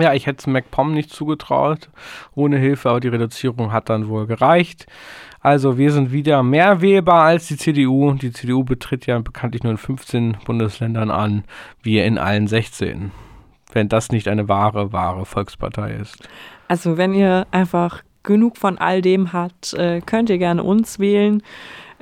Ja, 0.00 0.14
ich 0.14 0.26
hätte 0.26 0.38
es 0.38 0.46
MacPom 0.46 0.92
nicht 0.92 1.10
zugetraut, 1.10 1.90
ohne 2.34 2.56
Hilfe, 2.56 2.88
aber 2.88 3.00
die 3.00 3.08
Reduzierung 3.08 3.70
hat 3.70 3.90
dann 3.90 4.08
wohl 4.08 4.26
gereicht. 4.26 4.86
Also 5.40 5.78
wir 5.78 5.92
sind 5.92 6.12
wieder 6.12 6.42
mehr 6.42 6.80
wählbar 6.80 7.24
als 7.24 7.48
die 7.48 7.56
CDU. 7.56 8.12
Die 8.12 8.32
CDU 8.32 8.64
betritt 8.64 9.06
ja 9.06 9.18
bekanntlich 9.18 9.62
nur 9.62 9.72
in 9.72 9.78
15 9.78 10.38
Bundesländern 10.44 11.10
an, 11.10 11.44
wir 11.82 12.04
in 12.04 12.18
allen 12.18 12.46
16. 12.46 13.10
Wenn 13.72 13.88
das 13.88 14.10
nicht 14.10 14.28
eine 14.28 14.48
wahre, 14.48 14.92
wahre 14.92 15.24
Volkspartei 15.24 15.92
ist. 15.92 16.28
Also 16.68 16.96
wenn 16.96 17.14
ihr 17.14 17.46
einfach 17.50 18.02
genug 18.22 18.56
von 18.58 18.78
all 18.78 19.02
dem 19.02 19.32
habt, 19.32 19.74
äh, 19.74 20.00
könnt 20.00 20.30
ihr 20.30 20.38
gerne 20.38 20.62
uns 20.62 20.98
wählen. 20.98 21.42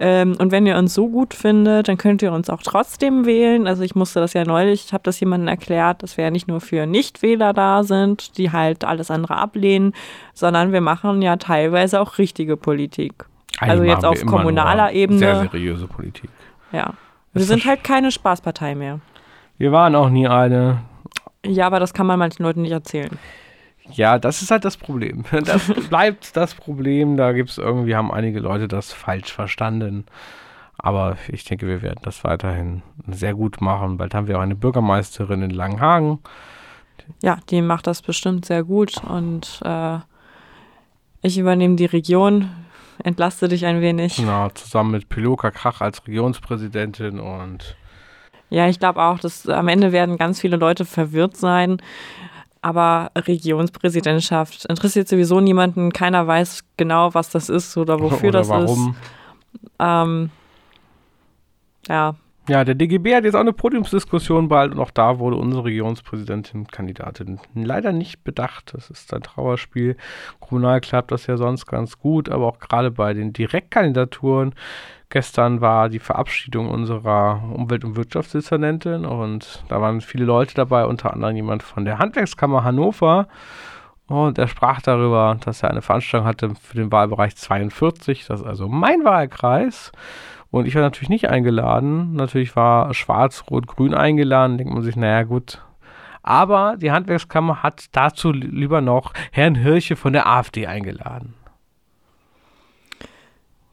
Ähm, 0.00 0.36
und 0.38 0.52
wenn 0.52 0.66
ihr 0.66 0.76
uns 0.76 0.94
so 0.94 1.08
gut 1.08 1.34
findet, 1.34 1.88
dann 1.88 1.98
könnt 1.98 2.22
ihr 2.22 2.32
uns 2.32 2.48
auch 2.50 2.62
trotzdem 2.62 3.26
wählen. 3.26 3.66
Also 3.66 3.82
ich 3.82 3.94
musste 3.94 4.20
das 4.20 4.32
ja 4.32 4.44
neulich, 4.44 4.84
ich 4.86 4.92
habe 4.92 5.02
das 5.02 5.18
jemandem 5.18 5.48
erklärt, 5.48 6.02
dass 6.02 6.16
wir 6.16 6.24
ja 6.24 6.30
nicht 6.30 6.46
nur 6.46 6.60
für 6.60 6.86
Nichtwähler 6.86 7.52
da 7.52 7.82
sind, 7.82 8.38
die 8.38 8.52
halt 8.52 8.84
alles 8.84 9.10
andere 9.10 9.36
ablehnen, 9.36 9.92
sondern 10.34 10.72
wir 10.72 10.80
machen 10.80 11.20
ja 11.20 11.36
teilweise 11.36 12.00
auch 12.00 12.18
richtige 12.18 12.56
Politik. 12.56 13.24
Also 13.60 13.82
jetzt 13.82 14.04
auf 14.04 14.24
kommunaler 14.24 14.92
Ebene. 14.92 15.18
Sehr 15.18 15.40
seriöse 15.40 15.88
Politik. 15.88 16.30
Ja. 16.70 16.94
Wir 17.32 17.44
sind 17.44 17.64
halt 17.66 17.82
keine 17.82 18.12
Spaßpartei 18.12 18.74
mehr. 18.74 19.00
Wir 19.58 19.72
waren 19.72 19.96
auch 19.96 20.10
nie 20.10 20.28
eine. 20.28 20.82
Ja, 21.44 21.66
aber 21.66 21.80
das 21.80 21.92
kann 21.92 22.06
man 22.06 22.18
manchen 22.18 22.44
Leuten 22.44 22.62
nicht 22.62 22.72
erzählen. 22.72 23.18
Ja, 23.92 24.18
das 24.18 24.42
ist 24.42 24.50
halt 24.50 24.64
das 24.64 24.76
Problem. 24.76 25.24
Das 25.44 25.66
bleibt 25.88 26.36
das 26.36 26.54
Problem. 26.54 27.16
Da 27.16 27.32
gibt 27.32 27.50
es 27.50 27.58
irgendwie, 27.58 27.94
haben 27.94 28.12
einige 28.12 28.40
Leute 28.40 28.68
das 28.68 28.92
falsch 28.92 29.32
verstanden. 29.32 30.04
Aber 30.78 31.16
ich 31.28 31.44
denke, 31.44 31.66
wir 31.66 31.82
werden 31.82 32.00
das 32.02 32.22
weiterhin 32.22 32.82
sehr 33.08 33.34
gut 33.34 33.60
machen. 33.60 33.96
Bald 33.96 34.14
haben 34.14 34.28
wir 34.28 34.38
auch 34.38 34.42
eine 34.42 34.54
Bürgermeisterin 34.54 35.42
in 35.42 35.50
Langenhagen. 35.50 36.20
Ja, 37.22 37.38
die 37.50 37.62
macht 37.62 37.86
das 37.86 38.02
bestimmt 38.02 38.44
sehr 38.44 38.62
gut 38.64 39.02
und 39.02 39.60
äh, 39.64 39.98
ich 41.22 41.38
übernehme 41.38 41.76
die 41.76 41.86
Region, 41.86 42.50
entlaste 43.02 43.48
dich 43.48 43.66
ein 43.66 43.80
wenig. 43.80 44.16
Genau, 44.16 44.50
zusammen 44.50 44.92
mit 44.92 45.08
Piloka 45.08 45.50
Krach 45.50 45.80
als 45.80 46.06
Regionspräsidentin 46.06 47.18
und 47.18 47.76
Ja, 48.50 48.68
ich 48.68 48.78
glaube 48.78 49.02
auch, 49.02 49.18
dass 49.18 49.48
am 49.48 49.68
Ende 49.68 49.90
werden 49.92 50.16
ganz 50.18 50.40
viele 50.40 50.56
Leute 50.56 50.84
verwirrt 50.84 51.36
sein. 51.36 51.80
Aber 52.60 53.10
Regionspräsidentschaft 53.16 54.64
interessiert 54.66 55.08
sowieso 55.08 55.40
niemanden. 55.40 55.92
Keiner 55.92 56.26
weiß 56.26 56.64
genau, 56.76 57.14
was 57.14 57.30
das 57.30 57.48
ist 57.48 57.76
oder 57.76 58.00
wofür 58.00 58.30
oder 58.30 58.38
das 58.40 58.48
warum. 58.48 58.90
ist. 58.90 59.68
Ähm, 59.78 60.30
ja, 61.88 62.16
Ja, 62.48 62.64
der 62.64 62.74
DGB 62.74 63.14
hat 63.14 63.24
jetzt 63.24 63.34
auch 63.34 63.40
eine 63.40 63.52
Podiumsdiskussion 63.52 64.48
bald 64.48 64.72
und 64.72 64.80
auch 64.80 64.90
da 64.90 65.18
wurde 65.18 65.36
unsere 65.36 65.64
Regionspräsidentin 65.64 66.66
Kandidatin 66.66 67.38
leider 67.54 67.92
nicht 67.92 68.24
bedacht. 68.24 68.72
Das 68.74 68.88
ist 68.88 69.12
ein 69.12 69.22
Trauerspiel. 69.22 69.96
Kommunal 70.40 70.80
klappt 70.80 71.12
das 71.12 71.26
ja 71.26 71.36
sonst 71.36 71.66
ganz 71.66 71.98
gut, 71.98 72.30
aber 72.30 72.46
auch 72.46 72.58
gerade 72.58 72.90
bei 72.90 73.12
den 73.12 73.34
Direktkandidaturen. 73.34 74.54
Gestern 75.10 75.60
war 75.62 75.88
die 75.88 76.00
Verabschiedung 76.00 76.68
unserer 76.68 77.42
Umwelt- 77.54 77.84
und 77.84 77.96
Wirtschaftsdezernentin 77.96 79.06
und 79.06 79.64
da 79.68 79.80
waren 79.80 80.02
viele 80.02 80.24
Leute 80.26 80.54
dabei, 80.54 80.84
unter 80.84 81.12
anderem 81.14 81.34
jemand 81.34 81.62
von 81.62 81.86
der 81.86 81.98
Handwerkskammer 81.98 82.62
Hannover. 82.62 83.26
Und 84.06 84.38
er 84.38 84.48
sprach 84.48 84.80
darüber, 84.82 85.38
dass 85.44 85.62
er 85.62 85.70
eine 85.70 85.82
Veranstaltung 85.82 86.26
hatte 86.26 86.54
für 86.54 86.76
den 86.76 86.92
Wahlbereich 86.92 87.36
42, 87.36 88.26
das 88.26 88.40
ist 88.40 88.46
also 88.46 88.68
mein 88.68 89.04
Wahlkreis. 89.04 89.92
Und 90.50 90.66
ich 90.66 90.74
war 90.74 90.82
natürlich 90.82 91.10
nicht 91.10 91.28
eingeladen. 91.28 92.14
Natürlich 92.14 92.56
war 92.56 92.94
Schwarz, 92.94 93.44
Rot, 93.50 93.66
Grün 93.66 93.92
eingeladen. 93.92 94.56
Denkt 94.56 94.72
man 94.72 94.82
sich, 94.82 94.96
naja, 94.96 95.24
gut. 95.24 95.62
Aber 96.22 96.76
die 96.78 96.90
Handwerkskammer 96.90 97.62
hat 97.62 97.84
dazu 97.92 98.32
li- 98.32 98.46
lieber 98.46 98.80
noch 98.80 99.12
Herrn 99.30 99.54
Hirche 99.54 99.94
von 99.94 100.14
der 100.14 100.26
AfD 100.26 100.66
eingeladen. 100.66 101.34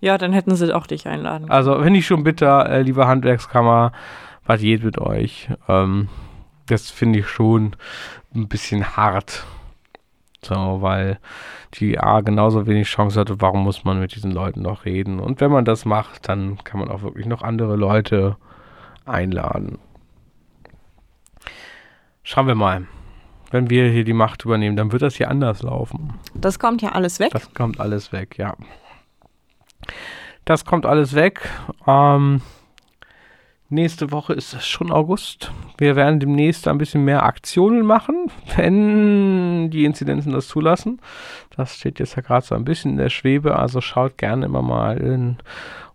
Ja, 0.06 0.20
dann 0.20 0.34
hätten 0.34 0.56
sie 0.56 0.74
auch 0.74 0.86
dich 0.86 1.08
einladen. 1.08 1.50
Also, 1.50 1.84
wenn 1.84 1.96
ich 1.96 2.06
schon 2.06 2.24
bitter, 2.24 2.70
äh, 2.70 2.84
liebe 2.84 3.08
Handwerkskammer, 3.08 3.92
was 4.46 4.62
geht 4.62 4.84
mit 4.84 5.00
euch? 5.00 5.50
Ähm, 5.68 6.10
das 6.68 6.92
finde 6.92 7.20
ich 7.20 7.28
schon 7.28 7.76
ein 8.36 8.48
bisschen 8.48 8.96
hart. 8.96 9.46
So, 10.44 10.78
weil 10.82 11.18
die 11.74 12.00
A 12.00 12.22
genauso 12.22 12.68
wenig 12.68 12.88
Chance 12.88 13.20
hatte, 13.20 13.42
warum 13.42 13.64
muss 13.64 13.84
man 13.84 14.00
mit 14.00 14.14
diesen 14.14 14.30
Leuten 14.30 14.62
noch 14.62 14.86
reden? 14.86 15.20
Und 15.20 15.42
wenn 15.42 15.50
man 15.50 15.66
das 15.66 15.86
macht, 15.86 16.30
dann 16.30 16.64
kann 16.64 16.80
man 16.80 16.90
auch 16.90 17.02
wirklich 17.02 17.26
noch 17.26 17.42
andere 17.42 17.76
Leute 17.76 18.38
einladen. 19.06 19.80
Schauen 22.22 22.46
wir 22.46 22.56
mal. 22.56 22.86
Wenn 23.50 23.72
wir 23.72 23.90
hier 23.90 24.04
die 24.04 24.14
Macht 24.14 24.46
übernehmen, 24.46 24.76
dann 24.76 24.92
wird 24.92 25.02
das 25.02 25.16
hier 25.16 25.30
anders 25.32 25.64
laufen. 25.64 26.14
Das 26.36 26.60
kommt 26.60 26.84
ja 26.84 26.90
alles 26.92 27.20
weg. 27.20 27.32
Das 27.32 27.54
kommt 27.56 27.80
alles 27.80 28.12
weg, 28.12 28.38
ja. 28.38 28.56
Das 30.46 30.66
kommt 30.66 30.86
alles 30.86 31.16
weg. 31.16 31.50
Ähm, 31.88 32.42
nächste 33.70 34.12
Woche 34.12 34.34
ist 34.34 34.54
es 34.54 34.66
schon 34.68 34.92
August. 34.92 35.52
Wir 35.78 35.96
werden 35.96 36.20
demnächst 36.20 36.68
ein 36.68 36.78
bisschen 36.78 37.04
mehr 37.04 37.24
Aktionen 37.24 37.86
machen, 37.86 38.32
wenn 38.56 39.70
die 39.72 39.86
Inzidenzen 39.86 40.32
das 40.32 40.48
zulassen. 40.48 41.02
Das 41.56 41.76
steht 41.76 42.00
jetzt 42.00 42.16
ja 42.16 42.22
gerade 42.22 42.46
so 42.46 42.56
ein 42.56 42.66
bisschen 42.66 42.92
in 42.92 42.98
der 42.98 43.10
Schwebe. 43.10 43.58
Also 43.58 43.82
schaut 43.82 44.18
gerne 44.18 44.46
immer 44.46 44.62
mal 44.62 44.98
in 44.98 45.38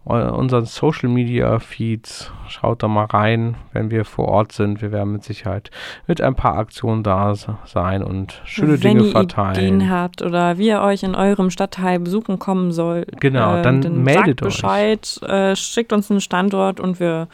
unseren 0.05 0.65
Social 0.65 1.09
Media 1.09 1.59
Feeds. 1.59 2.33
Schaut 2.49 2.83
da 2.83 2.89
mal 2.89 3.05
rein, 3.05 3.57
wenn 3.73 3.91
wir 3.91 4.05
vor 4.05 4.29
Ort 4.29 4.53
sind. 4.53 4.81
Wir 4.83 4.93
werden 4.93 5.13
mit 5.13 5.25
Sicherheit 5.25 5.71
mit 6.07 6.21
ein 6.21 6.35
paar 6.35 6.57
Aktionen 6.57 7.03
da 7.03 7.35
sein 7.35 8.03
und 8.03 8.41
schöne 8.45 8.83
Wenn 8.83 8.99
Dinge 8.99 9.05
ihr 9.09 9.13
verteilen. 9.13 9.57
Ideen 9.57 9.91
habt 9.91 10.23
oder 10.23 10.59
wie 10.59 10.69
ihr 10.69 10.81
euch 10.81 11.03
in 11.03 11.15
eurem 11.15 11.51
Stadtteil 11.51 12.01
besuchen 12.01 12.39
kommen 12.39 12.73
soll, 12.73 13.07
Genau, 13.21 13.57
äh, 13.57 13.63
dann 13.63 14.03
meldet 14.03 14.43
euch. 14.43 14.49
Bescheid, 14.49 15.21
äh, 15.23 15.55
schickt 15.55 15.93
uns 15.93 16.11
einen 16.11 16.21
Standort 16.21 16.81
und 16.81 16.99
wir 16.99 17.29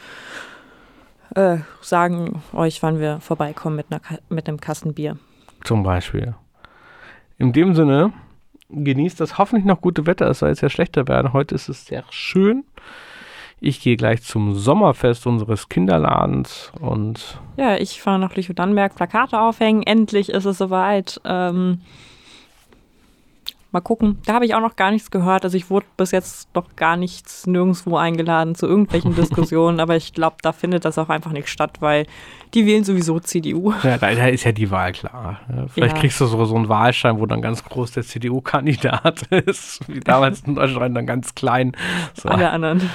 äh, 1.35 1.57
sagen 1.81 2.43
euch, 2.53 2.83
wann 2.83 2.99
wir 2.99 3.19
vorbeikommen 3.21 3.77
mit, 3.77 3.87
einer, 3.89 4.01
mit 4.29 4.47
einem 4.47 4.59
Kasten 4.59 4.93
Bier. 4.93 5.17
Zum 5.63 5.83
Beispiel. 5.83 6.35
In 7.37 7.53
dem 7.53 7.75
Sinne, 7.75 8.11
genießt 8.69 9.19
das 9.19 9.37
hoffentlich 9.37 9.65
noch 9.65 9.81
gute 9.81 10.05
Wetter. 10.05 10.29
Es 10.29 10.39
soll 10.39 10.49
jetzt 10.49 10.61
ja 10.61 10.69
schlechter 10.69 11.07
werden. 11.07 11.33
Heute 11.33 11.55
ist 11.55 11.69
es 11.69 11.85
sehr 11.85 12.03
schön. 12.09 12.63
Ich 13.59 13.81
gehe 13.81 13.97
gleich 13.97 14.21
zum 14.21 14.55
Sommerfest 14.55 15.25
unseres 15.25 15.67
Kinderladens 15.67 16.71
und 16.79 17.41
Ja, 17.57 17.75
ich 17.77 18.01
fahre 18.01 18.19
nach 18.19 18.35
Lüchow-Dannenberg, 18.35 18.95
Plakate 18.95 19.39
aufhängen. 19.41 19.81
Endlich 19.81 20.29
ist 20.29 20.45
es 20.45 20.59
soweit. 20.59 21.19
Ähm, 21.25 21.81
mal 23.77 23.81
gucken. 23.81 24.17
Da 24.25 24.33
habe 24.33 24.45
ich 24.45 24.55
auch 24.55 24.61
noch 24.61 24.75
gar 24.75 24.91
nichts 24.91 25.11
gehört. 25.11 25.43
Also 25.43 25.55
ich 25.57 25.69
wurde 25.69 25.85
bis 25.97 26.11
jetzt 26.11 26.53
noch 26.55 26.75
gar 26.75 26.97
nichts 26.97 27.45
nirgendwo 27.47 27.97
eingeladen 27.97 28.55
zu 28.55 28.65
irgendwelchen 28.65 29.15
Diskussionen. 29.15 29.79
Aber 29.79 29.95
ich 29.95 30.13
glaube, 30.13 30.37
da 30.41 30.51
findet 30.51 30.83
das 30.85 30.97
auch 30.97 31.09
einfach 31.09 31.31
nicht 31.31 31.47
statt, 31.47 31.77
weil 31.79 32.05
die 32.53 32.65
wählen 32.65 32.83
sowieso 32.83 33.19
CDU. 33.19 33.73
ja, 33.83 33.97
da 33.97 34.07
ist 34.09 34.43
ja 34.45 34.51
die 34.51 34.71
Wahl 34.71 34.91
klar. 34.93 35.39
Vielleicht 35.73 35.95
Ja. 35.95 36.01
kriegst 36.01 36.19
du 36.21 36.25
so, 36.25 36.43
so 36.45 36.55
einen 36.55 36.69
Wahlschein, 36.69 37.19
wo 37.19 37.25
dann 37.25 37.41
ganz 37.41 37.63
groß 37.63 37.91
der 37.91 38.03
CDU-Kandidat 38.03 39.21
ist, 39.31 39.79
wie 39.87 39.99
damals 39.99 40.41
in 40.41 40.55
Deutschland 40.55 40.95
dann 40.97 41.05
ganz 41.05 41.35
klein. 41.35 41.73
So, 42.13 42.29
Alle 42.29 42.49
anderen. 42.49 42.89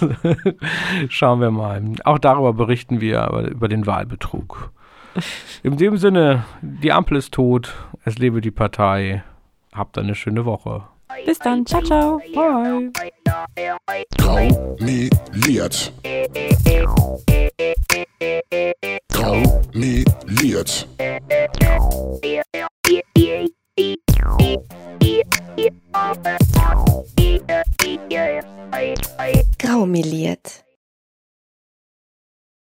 schauen 1.08 1.40
wir 1.40 1.50
mal. 1.50 1.82
Auch 2.04 2.18
darüber 2.18 2.52
berichten 2.52 3.00
wir, 3.00 3.28
über 3.50 3.68
den 3.68 3.86
Wahlbetrug. 3.86 4.70
In 5.62 5.76
dem 5.76 5.96
Sinne, 5.96 6.44
die 6.62 6.92
Ampel 6.92 7.16
ist 7.16 7.34
tot, 7.34 7.74
es 8.04 8.18
lebe 8.18 8.40
die 8.40 8.50
Partei 8.52 9.24
habt 9.72 9.98
eine 9.98 10.14
schöne 10.14 10.44
Woche. 10.44 10.82
Bis 11.24 11.38
dann. 11.38 11.66
Ciao, 11.66 11.82
ciao. 11.82 12.20
Bye. 12.34 12.90
Traumeliert. 14.16 15.92
Traumeliert. 19.08 20.88
Graumeliert. 29.58 30.64